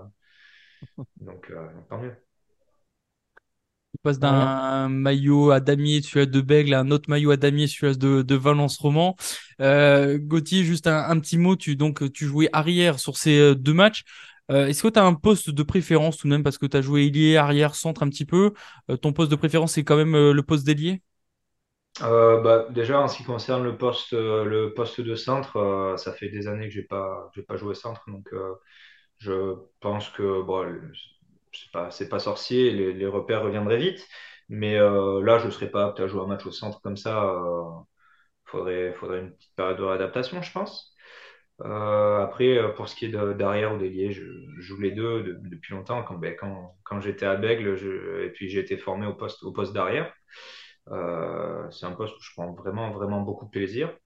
[1.16, 1.52] donc,
[1.88, 2.14] tant mieux.
[3.94, 7.66] Il passe d'un maillot à damier, celui de Bègle, à un autre maillot à damier,
[7.66, 9.16] celui de, de Valence Roman.
[9.60, 11.56] Euh, Gauthier, juste un, un, petit mot.
[11.56, 14.04] Tu, donc, tu jouais arrière sur ces deux matchs.
[14.52, 16.76] Euh, Est-ce que tu as un poste de préférence tout de même parce que tu
[16.76, 18.52] as joué ailier, arrière, centre un petit peu
[18.90, 21.02] euh, Ton poste de préférence, c'est quand même euh, le poste d'ailier?
[22.00, 26.48] Bah, déjà, en ce qui concerne le poste, le poste de centre, ça fait des
[26.48, 28.02] années que je n'ai pas, pas joué centre.
[28.08, 28.28] Donc,
[29.18, 30.66] je pense que bon,
[31.52, 34.06] c'est pas, pas sorcier, les, repères reviendraient vite.
[34.48, 37.30] Mais là, je ne serais pas apte à jouer un match au centre comme ça.
[38.46, 40.91] Il faudrait, faudrait une petite période de réadaptation, je pense.
[41.64, 44.24] Euh, après, euh, pour ce qui est d'arrière ou d'ailier, je,
[44.58, 46.02] joue les deux de, depuis longtemps.
[46.02, 47.76] Quand, ben, quand, j'étais à Bègle,
[48.24, 50.12] et puis j'ai été formé au poste, d'arrière.
[50.90, 53.96] Euh, c'est un poste où je prends vraiment, vraiment beaucoup de plaisir.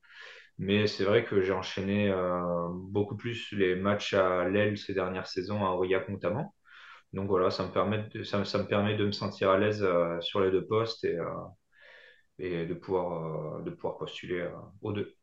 [0.59, 2.15] Mais c'est vrai que j'ai enchaîné
[2.73, 6.55] beaucoup plus les matchs à l'aile ces dernières saisons, à Aurillac notamment.
[7.13, 9.87] Donc voilà, ça me permet de, me, sentir à l'aise
[10.21, 11.07] sur les deux postes
[12.39, 14.49] et, de pouvoir postuler
[14.81, 15.15] aux deux.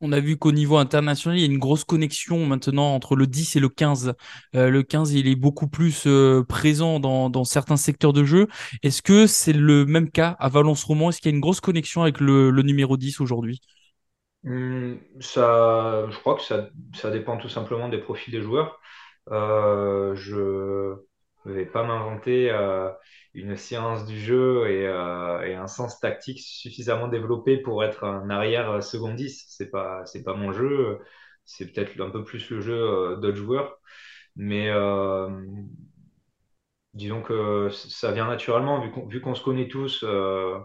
[0.00, 3.26] On a vu qu'au niveau international, il y a une grosse connexion maintenant entre le
[3.26, 4.14] 10 et le 15.
[4.54, 8.46] Euh, le 15, il est beaucoup plus euh, présent dans, certains secteurs de jeu.
[8.82, 11.60] Est-ce que c'est le même cas à Valence Roman Est-ce qu'il y a une grosse
[11.60, 13.60] connexion avec le, numéro 10 aujourd'hui?
[14.44, 18.78] Ça, Je crois que ça, ça, dépend tout simplement des profils des joueurs.
[19.30, 20.94] Euh, je
[21.48, 22.90] ne vais pas m'inventer euh,
[23.34, 28.30] une science du jeu et, euh, et, un sens tactique suffisamment développé pour être un
[28.30, 29.44] arrière second 10.
[29.48, 31.00] C'est pas, c'est pas mon jeu.
[31.46, 33.78] C'est peut-être un peu plus le jeu euh, d'autres joueurs.
[34.36, 35.28] Mais euh,
[36.94, 40.58] disons que ça vient naturellement, vu qu'on, se connaît tous euh,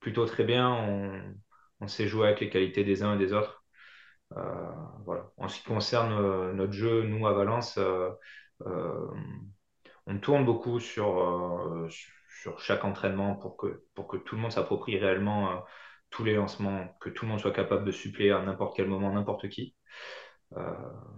[0.00, 1.34] plutôt très bien, on,
[1.80, 3.64] on, sait jouer avec les qualités des uns et des autres.
[5.04, 5.30] voilà.
[5.36, 7.78] En ce qui concerne notre jeu, nous à Valence,
[10.06, 11.88] on tourne beaucoup sur, euh,
[12.40, 15.56] sur chaque entraînement pour que, pour que tout le monde s'approprie réellement euh,
[16.10, 19.12] tous les lancements, que tout le monde soit capable de suppléer à n'importe quel moment
[19.12, 19.74] n'importe qui.
[20.56, 20.72] Euh,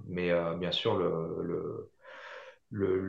[0.06, 1.90] mais bien sûr, le,
[2.70, 3.08] le,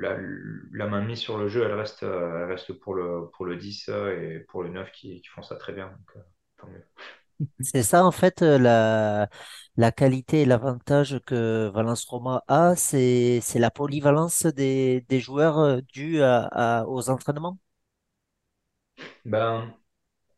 [0.73, 3.89] la, main mise sur le jeu, elle reste, elle reste pour, le, pour le 10
[3.89, 5.87] et pour le 9 qui, qui font ça très bien.
[5.87, 6.23] Donc,
[6.57, 6.83] tant mieux.
[7.59, 9.29] C'est ça, en fait, euh, la,
[9.77, 15.81] la qualité et l'avantage que Valence Roma a, c'est, la polyvalence des, des joueurs euh,
[15.93, 16.43] due à,
[16.81, 17.57] à- aux entraînements.
[19.25, 19.73] Ben,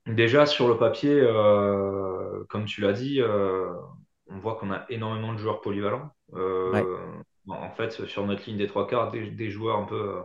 [0.07, 3.73] déjà, sur le papier, euh, comme tu l'as dit, euh,
[4.27, 6.11] on voit qu'on a énormément de joueurs polyvalents.
[6.65, 6.89] Ouais.
[7.47, 10.21] En fait, sur notre ligne des trois quarts, des, des joueurs un peu,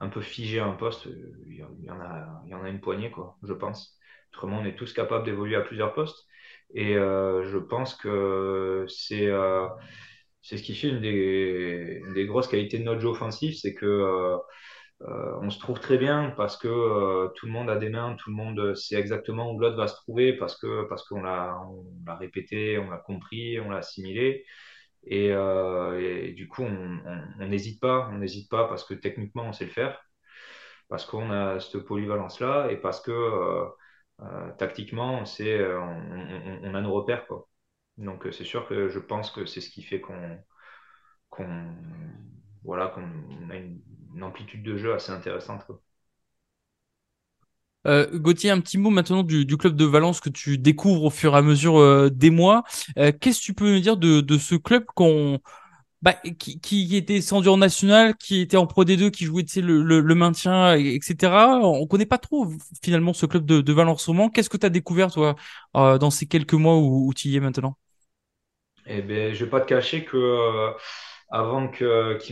[0.00, 1.06] un peu figés à un poste,
[1.48, 3.98] il y, en a, il y en a une poignée, quoi, je pense.
[4.32, 6.26] Autrement, on est tous capables d'évoluer à plusieurs postes.
[6.74, 9.68] Et euh, je pense que c'est euh,
[10.40, 13.86] c'est ce qui fait une des, des, grosses qualités de notre jeu offensif, c'est que
[15.02, 18.30] euh, on se trouve très bien parce que tout le monde a des mains, tout
[18.30, 21.84] le monde sait exactement où l'autre va se trouver parce que parce qu'on l'a on
[22.06, 24.44] l'a répété, on l'a compris, on l'a assimilé.
[25.04, 29.64] Et, et, du coup, on n'hésite pas, on n'hésite pas parce que techniquement, on sait
[29.64, 30.00] le faire,
[30.88, 33.10] parce qu'on a cette polyvalence-là et parce que
[34.58, 37.26] tactiquement, on, sait, euh, on, a nos repères.
[37.26, 37.48] Quoi.
[37.98, 40.38] Donc, c'est sûr que je pense que c'est ce qui fait qu'on
[41.36, 41.42] qu
[42.64, 43.80] voilà, qu'on a une,
[44.22, 45.64] amplitude de jeu assez intéressante.
[47.86, 51.34] Euh, Gauthier, un petit mot maintenant du, club de Valence que tu découvres au fur
[51.34, 52.62] et à mesure euh, des mois.
[52.98, 55.40] Euh, Qu'est-ce que tu peux nous dire de, de ce club qu'on
[56.02, 59.82] bah, qui, qui était descendu en national, qui était en Pro D2, qui jouait le,
[59.82, 61.60] le, le, maintien, etc.
[61.62, 62.48] On connaît pas trop
[62.82, 64.28] finalement ce club de, de Valence Roman.
[64.30, 65.36] Qu'est-ce que tu as découvert toi
[65.76, 67.76] euh, dans ces quelques mois où, où tu y es maintenant?
[68.86, 70.72] Eh ben, je vais pas te cacher que euh,
[71.30, 71.86] avant qu'il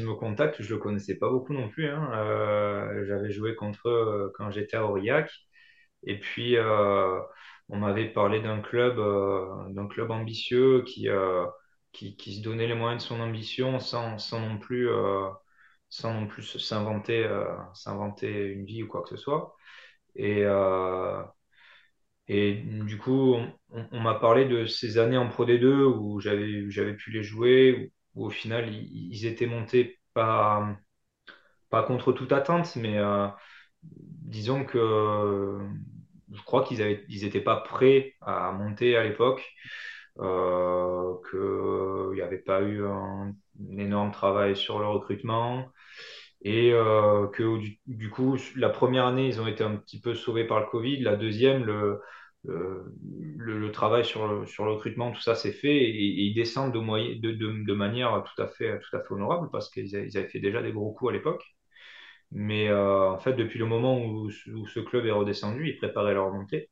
[0.06, 1.88] me contacte, je le connaissais pas beaucoup non plus.
[1.88, 2.10] Hein.
[2.14, 5.30] Euh, J'avais joué contre eux quand j'étais à Aurillac,
[6.04, 6.56] et puis
[7.68, 8.96] on m'avait parlé d'un club,
[9.74, 11.08] d'un club ambitieux qui
[11.92, 15.28] qui, qui, se donnait les moyens de son ambition sans, sans non plus euh,
[15.88, 19.56] sans non plus s'inventer euh, s'inventer une vie ou quoi que ce soit.
[20.16, 21.22] Et euh,
[22.28, 23.36] et du coup
[23.70, 28.26] on, m'a parlé de ces années en Pro D2 où j'avais pu les jouer où,
[28.26, 30.76] au final ils, étaient montés pas
[31.70, 32.98] pas contre toute attente mais
[33.82, 35.58] disons que
[36.32, 39.42] je crois qu'ils avaient ils pas prêts à monter à l'époque
[40.18, 43.34] euh, qu'il n'y avait pas eu un,
[43.76, 45.70] énorme travail sur le recrutement
[46.42, 50.46] et euh, que du, coup, la première année, ils ont été un petit peu sauvés
[50.46, 51.00] par le Covid.
[51.00, 52.00] La deuxième, le,
[53.72, 58.48] travail sur le, recrutement, tout ça s'est fait et, ils descendent de, manière tout à
[58.48, 61.44] fait, honorable parce qu'ils avaient, fait déjà des gros coups à l'époque.
[62.32, 66.14] Mais euh, en fait, depuis le moment où, où, ce club est redescendu, ils préparaient
[66.14, 66.70] leur remontée.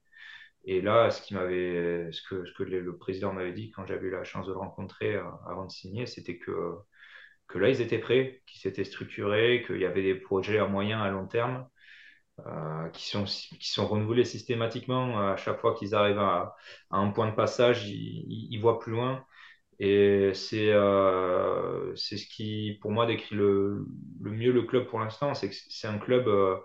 [0.70, 4.58] Et là, ce, que, le, président m'avait dit quand j'avais eu la chance de le
[4.58, 6.52] rencontrer euh, avant de signer, c'était que,
[7.54, 11.08] là, ils étaient prêts, qu'ils s'étaient structurés, qu'il y avait des projets à moyen, à
[11.08, 11.66] long terme,
[12.46, 15.18] euh, qui, sont, renouvelés systématiquement.
[15.18, 16.54] À chaque fois qu'ils arrivent à,
[16.90, 19.24] un point de passage, ils, voient plus loin.
[19.78, 23.86] Et c'est euh, ce qui, pour moi, décrit le,
[24.20, 25.32] mieux le club pour l'instant.
[25.34, 26.56] C'est que c'est un club, euh,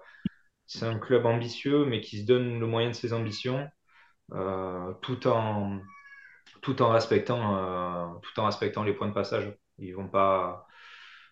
[1.24, 3.68] ambitieux, mais qui se donne le moyen de ses ambitions, euh,
[5.02, 5.80] tout en
[6.62, 9.54] tout en respectant euh, tout en respectant les points de passage.
[9.80, 10.68] Ils vont pas,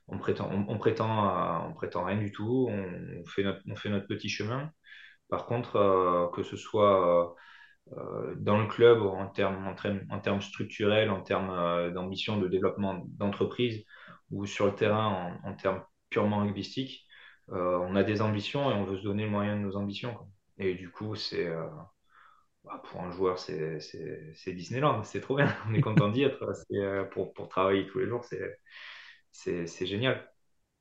[0.07, 2.67] on prétend, on, prétend, on prétend rien du tout.
[2.69, 4.71] On, fait notre, on fait notre petit chemin.
[5.29, 7.35] Par contre, euh, que ce soit
[7.97, 9.75] euh, dans le club en termes, en
[10.15, 13.83] en termes structurels, en termes euh, d'ambition de développement d'entreprise
[14.31, 17.05] ou sur le terrain en, termes purement rugbystiques,
[17.51, 20.17] euh, on a des ambitions et on veut se donner le moyen de nos ambitions.
[20.57, 21.49] Et du coup, c'est
[22.83, 23.79] pour un joueur, c'est
[24.47, 25.53] Disneyland, c'est trop bien.
[25.69, 26.53] On est content d'y être.
[27.11, 28.23] Pour, pour travailler tous les jours,
[29.31, 30.27] c'est génial.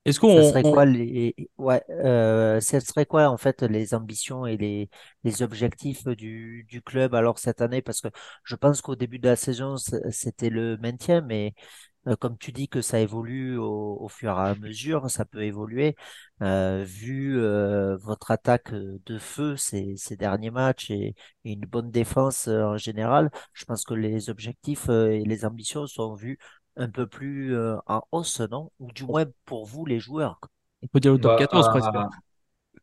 [0.06, 4.56] Est-ce qu'on serait quoi les ouais euh, ce serait quoi en fait les ambitions et
[4.56, 4.88] les,
[5.24, 7.82] les objectifs du, du club alors cette année?
[7.82, 8.08] Parce que
[8.44, 11.89] je pense qu'au début de la saison c'était le maintien mais euh,
[12.20, 15.96] comme tu dis que ça évolue au, au, fur et à mesure ça peut évoluer
[16.42, 21.90] euh, vu euh, votre attaque de feu ces, ces derniers matchs et, et une bonne
[21.90, 26.38] défense euh, en général je pense que les objectifs et les ambitions sont vus
[26.76, 28.70] un peu plus euh, en hausse, non?
[28.78, 30.40] Ou du moins pour vous, les joueurs.
[30.82, 31.96] On peut dire au top Bah, 14 à, presque.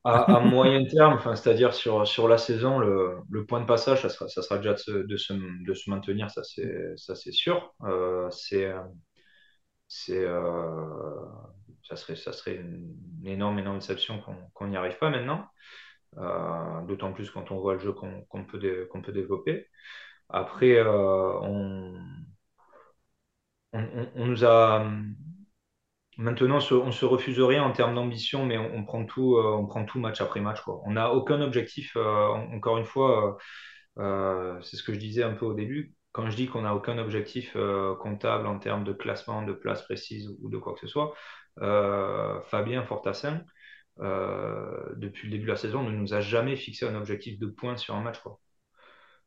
[0.05, 4.09] à- à moyen terme, c'est-à-dire sur, sur la saison, le, le point de passage, ça
[4.09, 5.33] sera, ça sera déjà de se, de se,
[5.67, 7.73] de se maintenir, ça c'est, sûr.
[7.83, 8.73] Euh, c'est,
[10.05, 11.25] c'est, euh,
[11.83, 15.45] ça serait, ça serait une énorme, énorme déception qu'on qu'on n'y arrive pas maintenant.
[16.17, 19.67] Euh, d'autant plus quand on voit le jeu qu'on qu'on peut, qu'on peut développer.
[20.29, 21.95] Après, euh, on,
[23.73, 24.85] on, nous a,
[26.17, 29.99] Maintenant, on se, refuse rien en termes d'ambition, mais on, prend tout, on prend tout
[29.99, 30.81] match après match, quoi.
[30.85, 31.95] On n'a aucun objectif.
[31.95, 33.37] en- encore une fois,
[33.97, 35.95] c'est ce que je disais un peu au début.
[36.17, 39.83] Quand je dis qu'on n'a aucun objectif euh, comptable en termes de classement, de place
[39.83, 41.15] précise ou de quoi que ce soit,
[41.61, 43.43] euh, Fabien Fortassin,
[44.01, 47.47] euh, depuis le début de la saison, ne nous a jamais fixé un objectif de
[47.47, 48.39] points sur un match, quoi.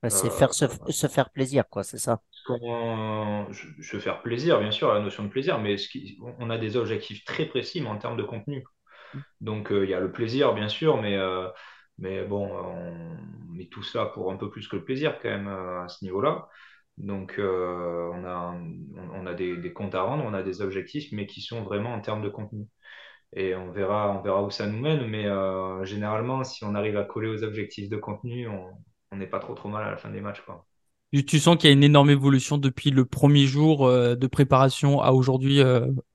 [0.03, 2.23] Bah, C'est faire se, se faire plaisir, quoi, c'est ça.
[3.83, 6.77] Se faire plaisir, bien sûr, la notion de plaisir, mais ce qui- on a des
[6.77, 8.65] objectifs très précis, mais en termes de contenu.
[9.41, 11.19] Donc, il y a le plaisir, bien sûr, mais,
[11.99, 13.19] mais bon, on
[13.55, 16.49] met tout ça pour un peu plus que le plaisir, quand même, à ce niveau-là.
[17.01, 20.61] Donc, euh, on a, un- on a des, des comptes à rendre, on a des
[20.63, 22.67] objectifs, mais qui sont vraiment en termes de contenu.
[23.35, 26.97] Et on verra, on verra où ça nous mène, mais euh, généralement, si on arrive
[26.99, 30.11] à coller aux objectifs de contenu, on n'est pas trop trop mal à la fin
[30.11, 30.67] des matchs, quoi.
[31.13, 34.27] Tu, tu sens qu'il y a une énorme évolution depuis le premier jour euh, de
[34.29, 35.61] préparation à aujourd'hui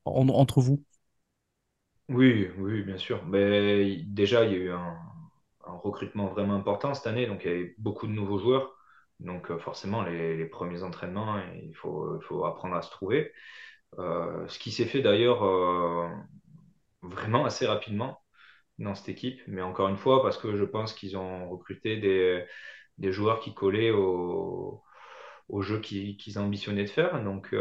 [0.06, 0.84] en- entre vous?
[2.10, 3.26] Oui, oui, bien sûr.
[3.26, 4.96] Mais déjà, il y a eu un,
[5.68, 8.75] un recrutement vraiment important cette année, donc il y avait beaucoup de nouveaux joueurs.
[9.20, 13.32] Donc euh, forcément, les, premiers entraînements, il faut, apprendre à se trouver.
[14.00, 16.10] Euh, ce qui s'est fait d'ailleurs euh,
[17.02, 18.22] vraiment assez rapidement
[18.80, 23.12] dans cette équipe, mais encore une fois, parce que je pense qu'ils ont recruté des,
[23.12, 24.84] joueurs qui collaient au,
[25.62, 27.24] jeu qu'ils ambitionnaient de faire.
[27.24, 27.56] Donc,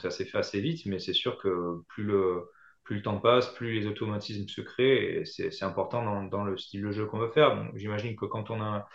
[0.00, 2.48] ça s'est fait assez vite, mais c'est sûr que plus le,
[3.02, 7.06] temps passe, plus les automatismes se créent, et c'est important dans, le style de jeu
[7.06, 7.70] qu'on veut faire.
[7.74, 8.88] J'imagine que quand on a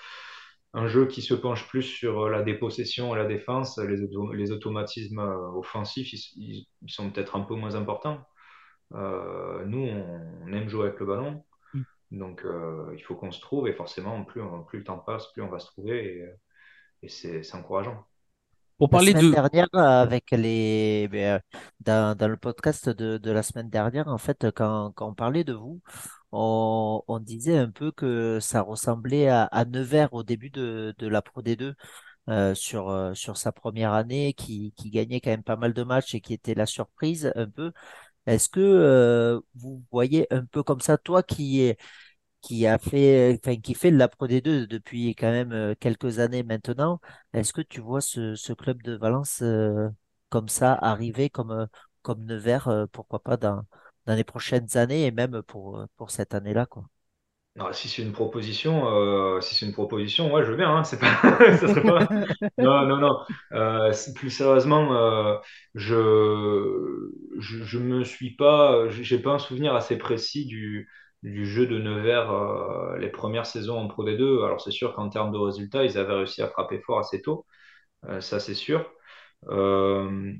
[0.73, 4.51] un jeu qui se penche plus sur la dépossession et la défense, les, auto- les
[4.51, 8.21] automatismes euh, offensifs, ils, sont peut-être un peu moins importants.
[8.93, 11.83] Euh, nous, on, aime jouer avec le ballon, Mm.
[12.11, 15.31] donc euh, il faut qu'on se trouve, et forcément, plus, on- plus le temps passe,
[15.33, 16.17] plus on va se trouver,
[17.03, 18.05] et, et c'est encourageant.
[18.77, 19.29] Pour La parler semaine de...
[19.29, 24.17] dernière, avec les, ben, euh, dans, dans le podcast de, de la semaine dernière, en
[24.17, 25.81] fait, quand, quand on parlait de vous,
[26.31, 31.07] on, on disait un peu que ça ressemblait à, à Nevers au début de, de
[31.07, 31.73] la Pro D2
[32.29, 35.83] euh, sur, euh, sur sa première année, qui, qui gagnait quand même pas mal de
[35.83, 37.71] matchs et qui était la surprise un peu.
[38.27, 41.77] Est-ce que euh, vous voyez un peu comme ça, toi qui es
[42.41, 46.43] qui a fait, enfin, qui fait la Pro D2 depuis quand même euh, quelques années
[46.43, 47.01] maintenant.
[47.33, 49.89] Est-ce que tu vois ce, ce club de Valence euh,
[50.29, 51.67] comme ça arriver comme,
[52.01, 53.63] comme Nevers, pourquoi pas dans,
[54.09, 56.85] dans les prochaines années et même pour, pour cette année-là, quoi.
[57.55, 60.69] Non, si c'est une proposition, euh, si c'est une proposition, ouais, je veux bien.
[60.73, 61.07] Hein, c'est pas,
[61.57, 62.07] ça serait pas.
[62.57, 63.17] Non, non, non.
[63.53, 65.35] Euh, plus sérieusement, euh,
[65.75, 70.89] je, je, je me suis pas, j'ai pas un souvenir assez précis du,
[71.23, 74.43] du jeu de Nevers euh, les premières saisons en Pro D2.
[74.45, 77.45] Alors c'est sûr qu'en termes de résultats, ils avaient réussi à frapper fort assez tôt,
[78.21, 78.91] ça c'est sûr.
[79.49, 80.33] Euh,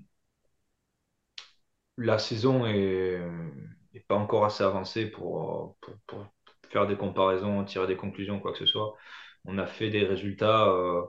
[1.99, 3.21] la saison est,
[4.07, 5.77] pas encore assez avancée pour,
[6.69, 8.95] faire des comparaisons, tirer des conclusions, quoi que ce soit.
[9.45, 11.03] On a fait des résultats euh,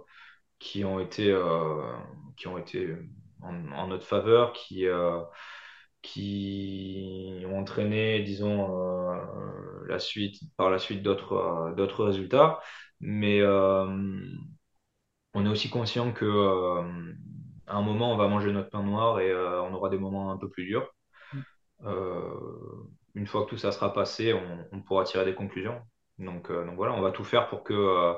[0.59, 1.93] qui ont été, euh,
[2.37, 2.97] qui ont été
[3.43, 5.21] en, notre faveur, qui, euh,
[6.03, 8.69] qui ont entraîné, disons,
[9.89, 12.61] la suite, par la suite d'autres d'autres résultats.
[13.01, 13.43] Mais
[15.35, 16.25] on est aussi conscient que
[17.71, 20.33] à un moment, on va manger notre pain noir et euh, on aura des moments
[20.33, 20.91] un peu plus durs.
[21.85, 22.35] Euh,
[23.15, 25.81] une fois que tout ça sera passé, on, on pourra tirer des conclusions.
[26.19, 28.15] Donc, euh, donc voilà, on va tout faire pour que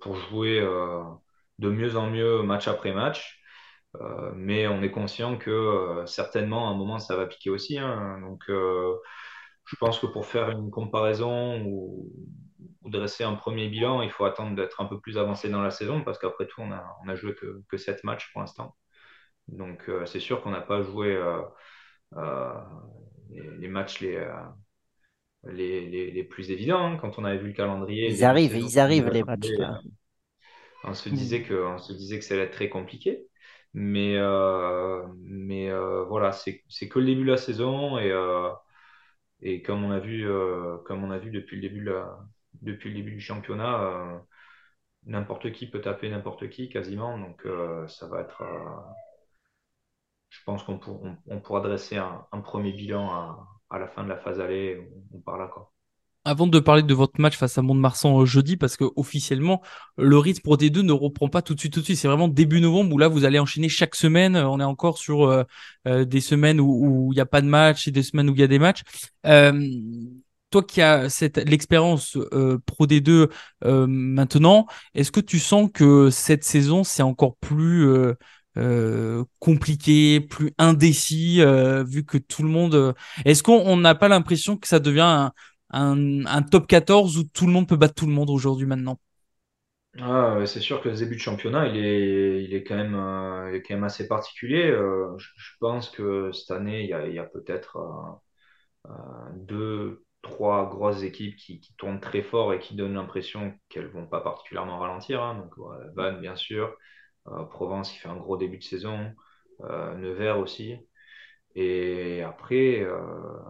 [0.00, 0.60] pour jouer
[1.58, 3.40] de mieux en mieux match après match.
[4.36, 7.78] Mais on est conscient que certainement à un moment ça va piquer aussi.
[7.78, 8.20] hein.
[8.20, 12.10] Donc je pense que pour faire une comparaison ou,
[12.82, 15.70] ou dresser un premier bilan, il faut attendre d'être un peu plus avancé dans la
[15.70, 18.76] saison parce qu'après tout, on a, on a joué que, que 7 matchs pour l'instant.
[19.48, 21.42] Donc euh, c'est sûr qu'on n'a pas joué euh,
[22.16, 22.54] euh,
[23.30, 24.18] les, les matchs les,
[25.44, 26.84] les, les, les plus évidents.
[26.86, 26.96] hein.
[27.00, 29.80] Quand on avait vu le calendrier, le Ils arrivent, ils arrivent les matchs là.
[30.84, 31.44] on se disait Mm.
[31.44, 33.26] que, on se disait que ça allait être très compliqué.
[33.74, 38.48] Mais, euh, mais euh, voilà, c'est, c'est que le début de la saison et, euh,
[39.42, 42.18] et comme on a vu, euh, comme on a vu depuis le début de la-
[42.62, 44.18] depuis le début du championnat, euh,
[45.06, 47.18] n'importe qui peut taper n'importe qui quasiment.
[47.18, 48.92] Donc euh, ça va être, euh,
[50.30, 53.10] je pense qu'on pour- on, on pourra dresser un, premier bilan
[53.70, 54.80] à, la fin de la phase aller
[55.12, 55.72] ou par là, quoi.
[56.24, 59.62] Avant de parler de votre match face à Mont-de-Marsan jeudi, parce que officiellement,
[59.96, 61.80] le rythme pour D2 ne reprend pas tout de suite.
[61.94, 64.36] C'est vraiment début novembre où là, vous allez enchaîner chaque semaine.
[64.36, 65.46] On est encore sur
[65.86, 68.42] des semaines où il n'y a pas de match et des semaines où il y
[68.42, 68.82] a des matchs.
[70.50, 73.30] Toi qui as l'expérience euh, Pro D2
[73.64, 77.86] euh, maintenant, est-ce que tu sens que cette saison c'est encore plus
[78.56, 81.42] euh, compliqué, plus indécis,
[81.86, 82.94] vu que tout le monde.
[83.24, 85.30] Est-ce qu'on on n'a pas l'impression que ça devient
[85.70, 88.98] un, top 14 où tout le monde peut battre tout le monde aujourd'hui maintenant?
[90.00, 94.08] Ah, c'est sûr que le début de championnat, il est, il est quand même, assez
[94.08, 94.72] particulier.
[94.72, 97.78] Je, pense que cette année, il y a, peut-être
[99.36, 104.20] deux, trois grosses équipes qui, tournent très fort et qui donnent l'impression qu'elles vont pas
[104.20, 105.22] particulièrement ralentir.
[105.22, 105.34] hein.
[105.36, 106.76] Donc, ouais, Vannes, bien sûr,
[107.28, 109.12] euh, Provence qui fait un gros début de saison,
[109.62, 110.76] euh, Nevers aussi.
[111.54, 113.00] Et après, euh,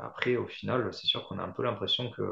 [0.03, 2.23] après, au final, c'est sûr qu'on a un peu l'impression que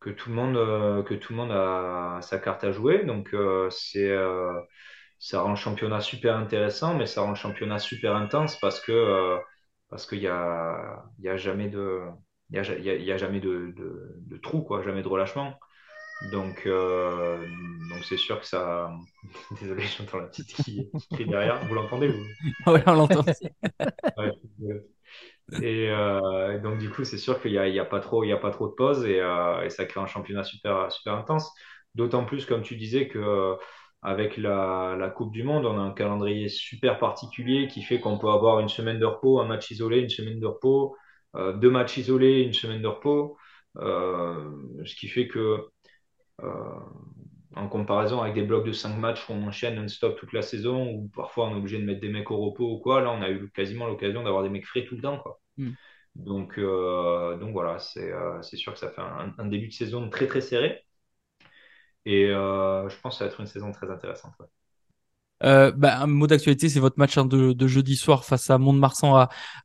[0.00, 3.04] que tout le monde, que tout le monde a sa carte à jouer.
[3.04, 3.34] Donc,
[3.70, 4.10] c'est,
[5.18, 9.38] ça rend le championnat super intéressant, mais ça rend le championnat super intense parce que,
[9.88, 12.02] parce qu'il y a, y a jamais de,
[12.52, 15.02] il y a, y a- il y a jamais de, de, de trou, quoi, jamais
[15.02, 15.58] de relâchement.
[16.20, 17.46] Donc, euh,
[17.88, 18.92] donc c'est sûr que ça.
[19.60, 21.66] Désolé, j'entends la petite qui, crie derrière.
[21.68, 22.36] Vous l'entendez, vous?
[22.66, 23.24] Ouais, on l'entend.
[24.16, 24.32] Ouais.
[25.60, 28.36] Et euh, donc, du coup, c'est sûr qu'il n'y a, pas trop, il y a
[28.38, 31.52] pas trop de pauses et, euh, et ça crée un championnat super, super intense.
[31.94, 33.56] D'autant plus, comme tu disais, que
[34.02, 38.18] avec la, la Coupe du Monde, on a un calendrier super particulier qui fait qu'on
[38.18, 40.96] peut avoir une semaine de repos, un match isolé, une semaine de repos,
[41.34, 43.36] deux matchs isolés, une semaine de repos.
[43.78, 44.50] Euh,
[44.84, 45.66] ce qui fait que,
[46.42, 46.80] euh,
[47.54, 50.90] en comparaison avec des blocs de cinq matchs où on enchaîne non-stop toute la saison,
[50.92, 53.22] où parfois on est obligé de mettre des mecs au repos ou quoi, là, on
[53.22, 55.40] a eu quasiment l'occasion d'avoir des mecs frais tout le temps, quoi.
[55.56, 55.72] Hmm.
[56.16, 60.08] Donc, euh, donc voilà, c'est euh, sûr que ça fait un, un début de saison
[60.10, 60.84] très très serré.
[62.04, 64.34] Et euh, je pense que ça va être une saison très intéressante.
[64.40, 64.46] ouais.
[65.44, 69.16] Euh, bah, un mot d'actualité, c'est votre match hein, de, jeudi soir face à Mont-de-Marsan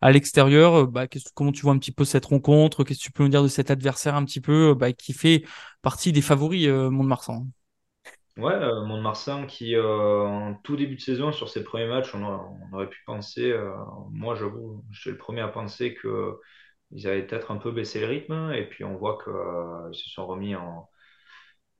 [0.01, 0.75] à, l'extérieur.
[0.75, 1.05] Euh, Bah,
[1.35, 2.83] comment tu vois un petit peu cette rencontre?
[2.83, 5.13] Qu'est-ce que tu peux nous dire de cet adversaire un petit peu, euh, bah, qui
[5.13, 5.43] fait
[5.81, 7.47] partie des favoris, Mont-de-Marsan?
[8.37, 12.23] Ouais, Mont-de-Marsan qui, en tout début de saison, sur ses premiers matchs, on
[12.73, 13.53] aurait, pu penser,
[14.11, 16.39] moi j'avoue, je suis le premier à penser que
[16.91, 18.51] ils avaient peut-être un peu baissé le rythme.
[18.53, 20.87] Et puis on voit qu'ils se sont remis en,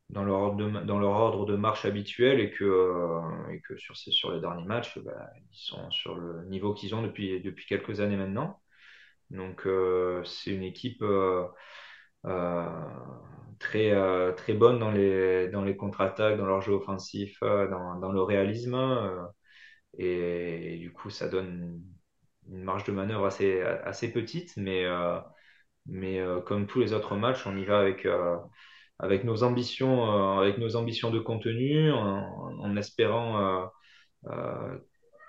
[0.09, 3.75] dans leur ordre de, dans leur ordre de marche habituel et que, euh, et que
[3.77, 7.41] sur, ces, sur les derniers matchs, bah, ils sont sur le niveau qu'ils ont depuis,
[7.41, 8.61] depuis quelques années maintenant.
[9.31, 11.47] Donc, euh, c'est une équipe euh,
[13.59, 13.91] très,
[14.35, 18.75] très bonnes dans les, dans les contre-attaques, dans leur jeu offensif, dans, dans le réalisme.
[19.97, 21.81] et, et du coup, ça donne
[22.49, 24.85] une marge de manœuvre assez, assez petite, mais,
[25.85, 28.05] mais comme tous les autres matchs, on y va avec,
[28.99, 33.65] avec nos ambitions, euh, avec nos ambitions de contenu, en, espérant euh,
[34.27, 34.77] euh,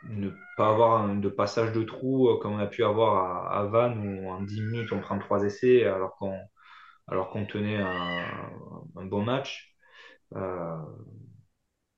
[0.08, 4.22] ne pas avoir de passage de trou comme on a pu avoir à, à Vannes
[4.22, 6.38] où en 10 minutes on prend trois essais alors qu'on
[7.08, 9.74] qu'on tenait un, bon match.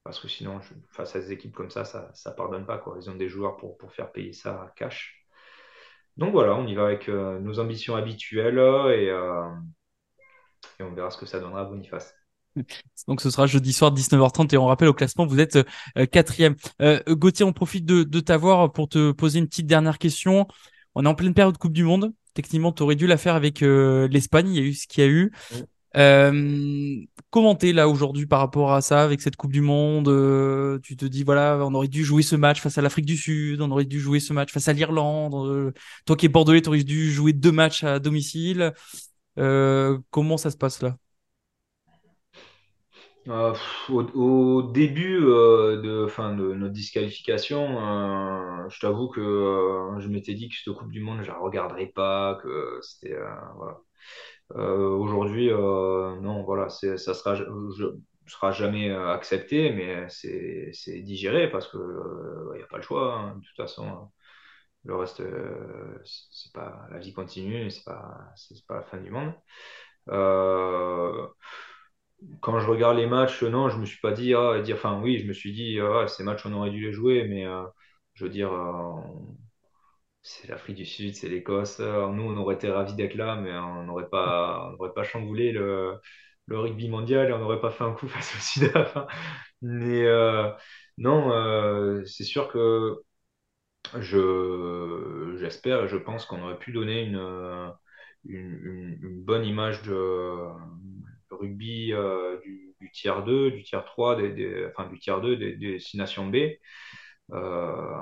[0.04, 0.60] Parce que sinon,
[0.90, 2.96] face à des équipes comme ça, ça, ça pardonne pas, quoi.
[2.98, 5.26] Ils ont des joueurs pour, pour faire payer ça cash.
[6.16, 8.58] Donc voilà, on y va avec nos ambitions habituelles
[8.94, 9.10] et,
[10.78, 12.14] et on verra ce que ça donnera à Boniface.
[13.08, 15.56] Donc ce sera jeudi soir 19h30 et on rappelle au classement vous êtes
[15.96, 16.56] euh, quatrième.
[16.82, 20.46] Euh, Gauthier, on profite de, de t'avoir pour te poser une petite dernière question.
[20.94, 22.12] On est en pleine période Coupe du Monde.
[22.34, 24.48] Techniquement, tu aurais dû la faire avec euh, l'Espagne.
[24.48, 25.32] Il y a eu ce qu'il y a eu.
[25.52, 25.62] Oui.
[25.96, 27.00] Euh,
[27.74, 31.24] là aujourd'hui par rapport à ça avec cette Coupe du Monde Euh, Tu te dis
[31.24, 33.98] voilà, on aurait dû jouer ce match face à l'Afrique du Sud, on aurait dû
[34.00, 35.34] jouer ce match face à l'Irlande.
[35.34, 35.72] Euh,
[36.06, 38.72] toi qui es bordelais, tu aurais dû jouer deux matchs à domicile.
[39.38, 40.96] Euh, comment ça se passe là?
[43.28, 43.54] Euh,
[43.88, 49.20] au, début euh, de, fin, de notre disqualification, je t'avoue que
[49.98, 53.16] je m'étais dit que cette Coupe du Monde, je la regarderais pas, que c'était
[54.54, 57.44] aujourd'hui, non, voilà, ça sera, je,
[58.26, 61.78] sera jamais accepté, mais c'est, digéré parce que
[62.54, 63.14] il n'y a pas le choix.
[63.14, 63.36] hein.
[63.36, 64.06] De toute façon, euh,
[64.84, 69.10] le reste, euh, c'est pas la vie continue, c'est pas, c'est pas la fin du
[69.10, 69.32] monde.
[70.10, 71.28] Euh,
[72.40, 75.18] quand je regarde les matchs, non, je me suis pas dit, ah, dire, enfin oui,
[75.18, 77.62] je me suis dit, ah, ces matchs, on aurait dû les jouer, mais euh,
[78.14, 78.50] je veux dire,
[80.22, 81.80] c'est l'Afrique du Sud, c'est l'Écosse.
[81.80, 85.52] Nous, on aurait été ravis d'être là, mais on n'aurait pas, on n'aurait pas chamboulé
[85.52, 85.98] le,
[86.46, 89.06] le rugby mondial et on n'aurait pas fait un coup face au hein.
[89.62, 90.04] Mais
[90.98, 93.02] non, c'est sûr que
[93.98, 97.68] je, j'espère et je pense qu'on aurait pu donner une, euh,
[98.26, 100.48] une, une- bonne image de
[101.30, 105.20] de rugby euh, du, du tiers 2, du tiers 3, des, des- enfin du tiers
[105.20, 106.36] 2 des, des six nations B.
[107.32, 107.94] Euh,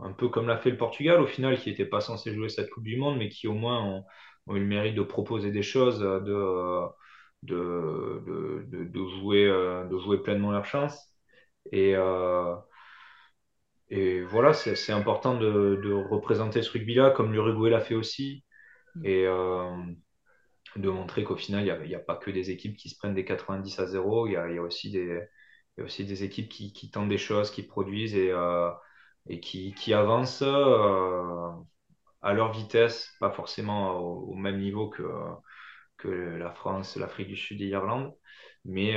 [0.00, 2.70] un peu comme l'a fait le Portugal au final, qui n'était pas censé jouer cette
[2.70, 4.04] Coupe du Monde, mais qui au moins ont,
[4.46, 6.18] ont eu le mérite de proposer des choses, de,
[7.42, 10.98] de, de, de, jouer, euh, de jouer pleinement leur chance.
[11.72, 12.54] Et, euh,
[13.90, 18.44] et voilà, c'est important de, de représenter ce rugby-là, comme l'Uruguay l'a fait aussi,
[19.04, 19.70] et euh,
[20.76, 23.24] de montrer qu'au final, il n'y a, pas que des équipes qui se prennent des
[23.24, 25.20] 90 à 0, il y a, il y a aussi des,
[25.76, 28.70] il y a aussi des équipes qui, qui tentent des choses, qui produisent et, euh,
[29.28, 31.50] et qui, qui avancent euh,
[32.22, 35.02] à leur vitesse, pas forcément au, au même niveau que,
[35.98, 38.14] que la France, l'Afrique du Sud et l'Irlande,
[38.64, 38.96] mais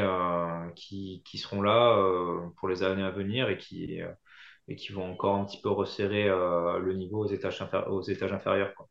[0.76, 1.98] qui, qui seront là
[2.58, 4.02] pour les années à venir et qui,
[4.68, 8.02] et qui vont encore un petit peu resserrer euh, le niveau aux étages, inférie- aux
[8.04, 8.74] étages inférieurs.
[8.76, 8.90] quoi.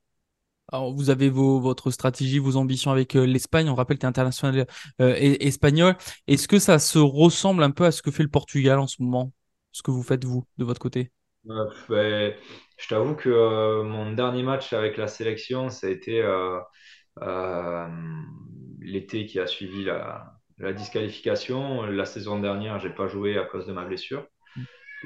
[0.73, 3.69] Alors, vous avez vos, votre stratégie, vos ambitions avec euh, l'Espagne.
[3.69, 4.67] On rappelle que tu es international
[5.01, 5.97] euh, et- espagnol.
[6.27, 9.03] Est-ce que ça se ressemble un peu à ce que fait le Portugal en ce
[9.03, 9.33] moment?
[9.73, 11.13] Ce que vous faites, vous, de votre côté?
[11.51, 12.35] Euh, ben,
[12.79, 16.61] je t'avoue que euh, mon dernier match avec la sélection, ça a été euh,
[17.23, 17.89] euh,
[18.81, 21.83] l'été qui a suivi la, la disqualification.
[21.85, 24.27] La saison dernière, j'ai pas joué à cause de ma blessure.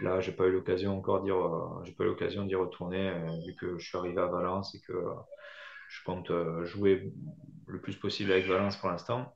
[0.02, 3.26] Là, j'ai pas eu l'occasion encore d'y re- j'ai pas eu l'occasion d'y retourner euh,
[3.46, 5.14] vu que je suis arrivé à Valence et que euh,
[5.88, 7.12] je compte euh, jouer
[7.66, 9.32] le plus possible avec Valence pour l'instant.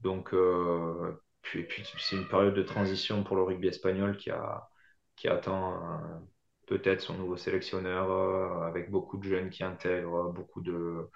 [0.00, 1.66] Donc, euh, puis,
[2.00, 4.30] c'est une période de transition pour le rugby espagnol qui
[5.28, 5.80] attend
[6.66, 11.08] peut-être son nouveau sélectionneur avec beaucoup de jeunes qui intègrent, beaucoup de,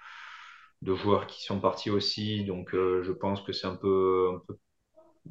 [0.83, 2.45] joueurs qui sont partis aussi.
[2.45, 4.39] Donc, je pense que c'est un peu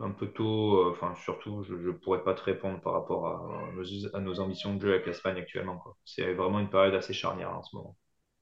[0.00, 4.20] un peu tôt, euh, enfin surtout, je ne pourrais pas te répondre par rapport à
[4.20, 5.82] nos, ambitions de jeu avec l'Espagne actuellement.
[6.04, 7.96] C'est vraiment une période assez charnière en ce moment.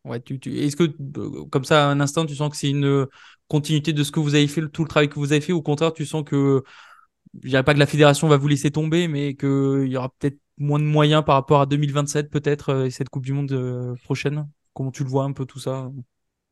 [0.05, 0.57] Ouais, tu, tu...
[0.59, 0.85] Est-ce que,
[1.19, 3.07] euh, comme ça, à un instant, tu sens que c'est une euh,
[3.49, 5.59] continuité de ce que vous avez fait, tout le travail que vous avez fait, ou
[5.59, 6.63] au contraire, tu sens que,
[7.43, 10.39] je dirais pas que la fédération va vous laisser tomber, mais qu'il y aura peut-être
[10.59, 14.49] moins de moyens par rapport à 2027, peut-être, et cette Coupe du Monde prochaine?
[14.75, 15.91] Comment tu le vois un peu tout ça?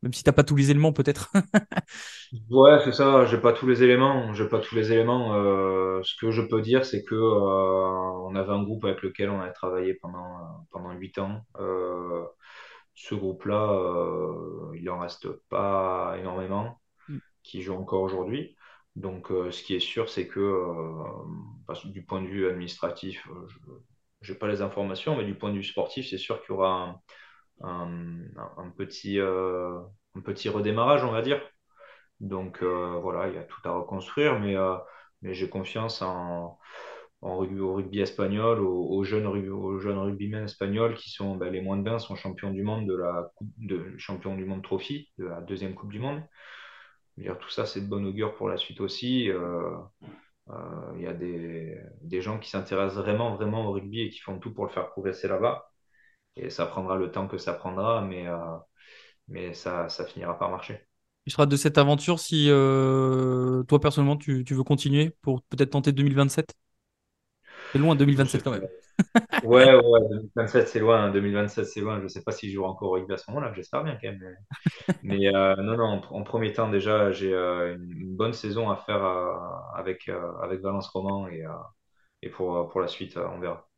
[0.05, 1.33] Même si t'as pas tous les éléments, peut-être.
[2.51, 5.35] Ouais, c'est ça, j'ai pas tous les éléments, j'ai pas tous les éléments.
[5.35, 7.19] Euh, ce que je peux dire, c'est que euh,
[8.27, 11.43] on avait un groupe avec lequel on a travaillé pendant pendant huit ans.
[11.61, 12.25] Euh,
[12.95, 17.21] ce groupe-là, euh, il en reste pas énormément Mm.
[17.45, 18.57] qui jouent encore aujourd'hui.
[18.97, 23.47] Donc, euh, ce qui est sûr, c'est que euh, du point de vue administratif, euh,
[24.21, 26.59] je n'ai pas les informations, mais du point de vue sportif, c'est sûr qu'il y
[26.59, 27.01] aura un,
[27.61, 29.79] un- petit, euh,
[30.17, 31.41] un petit redémarrage, on va dire.
[32.21, 34.57] Donc voilà, il y a tout à reconstruire, mais,
[35.23, 36.59] mais j'ai confiance en,
[37.23, 41.61] en rugby, au rugby espagnol, aux, jeunes, aux jeunes rugbymen espagnols qui sont ben, les
[41.63, 45.11] moins de 20 sont champions du monde de la coupe de champion du monde trophy
[45.19, 46.23] de la deuxième coupe du monde.
[47.17, 49.31] Dire, tout ça c'est de bon augure pour la suite aussi.
[49.31, 49.71] Euh,
[50.51, 54.21] euh, il y a des, des gens qui s'intéressent vraiment vraiment au rugby et qui
[54.21, 55.71] font tout pour le faire progresser là-bas.
[56.37, 58.37] Et ça prendra le temps que ça prendra, mais, euh,
[59.29, 60.87] mais ça, ça finira par marcher.
[61.25, 65.93] Tu seras de cette aventure si toi personnellement tu, tu veux continuer pour peut-être tenter
[65.93, 66.55] 2027
[67.75, 68.69] c'est loin 2027 quand même.
[69.43, 71.99] ouais, ouais, 2027 c'est loin, 2027 c'est loin.
[71.99, 73.99] Je ne sais pas si je jouerai encore au rugby à ce moment-là, j'espère bien
[74.01, 74.37] quand même.
[75.03, 79.05] Mais, euh, non, non, en, premier temps déjà, j'ai euh, une, bonne saison à faire
[79.05, 79.35] euh,
[79.75, 80.09] avec,
[80.41, 81.43] avec Valence Roman et,
[82.23, 83.69] et pour, pour la suite, on verra.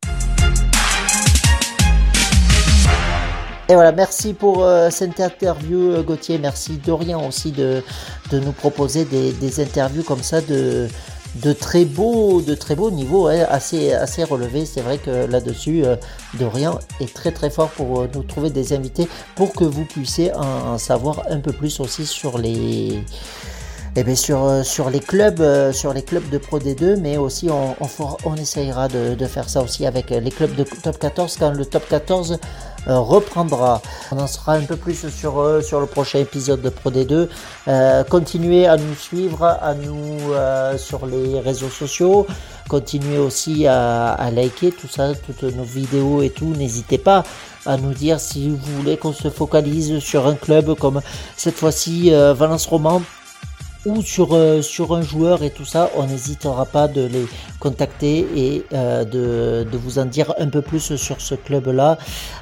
[3.69, 6.39] Et voilà, merci pour cette interview, Gauthier.
[6.39, 7.83] Merci Dorian aussi de,
[8.31, 10.89] de nous proposer des, des interviews comme ça de,
[11.43, 14.67] de très beaux, de très beaux niveaux, hein, assez, assez relevés.
[14.67, 15.97] C'est vrai que là-dessus, euh,
[16.35, 20.33] Dorian est très très fort pour euh, nous trouver des invités pour que vous puissiez
[20.35, 23.03] en, savoir un peu plus aussi sur les.
[23.99, 25.43] Eh bien sur, euh, sur les clubs
[25.73, 27.75] sur les clubs de Pro D2 mais aussi on,
[28.27, 31.64] on, essayera de, de, faire ça aussi avec les clubs de top 14 quand le
[31.64, 32.37] top 14 euh,
[32.95, 33.82] reprendra.
[34.12, 37.28] On en sera un peu plus sur, euh, sur le prochain épisode de Pro D2.
[37.68, 40.18] Euh, continuez à nous suivre, à nous
[40.78, 42.26] sur les réseaux sociaux.
[42.68, 46.55] Continuez aussi à, à liker tout ça, toutes nos vidéos et tout.
[46.57, 47.22] N'hésitez pas
[47.64, 51.01] à nous dire si vous voulez qu'on se focalise sur un club comme
[51.37, 53.03] cette fois-ci Valence Roman
[53.87, 57.26] ou sur, euh, sur un joueur et tout ça, on n'hésitera pas de les
[57.61, 61.97] contacter et euh, de, de, vous en dire un peu plus sur ce club-là.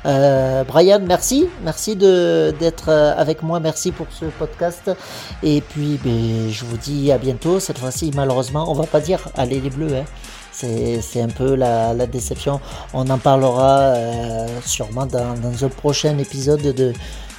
[0.07, 1.47] Euh, Brian, merci.
[1.63, 3.61] Merci d'être avec moi.
[3.61, 4.91] Merci pour ce podcast.
[5.43, 7.61] Et puis, ben, je vous dis à bientôt.
[7.61, 9.95] Cette fois-ci, malheureusement, on va pas dire allez les bleus.
[9.95, 10.05] Hein.
[10.53, 12.61] C'est un peu la, la, déception.
[12.95, 13.95] On en parlera
[14.65, 16.93] sûrement dans, dans un prochain épisode de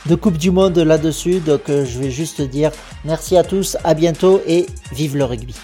[0.07, 1.39] de Coupe du Monde là-dessus.
[1.39, 2.71] Donc euh, je vais juste dire
[3.03, 5.55] merci à tous, à bientôt et vive le rugby.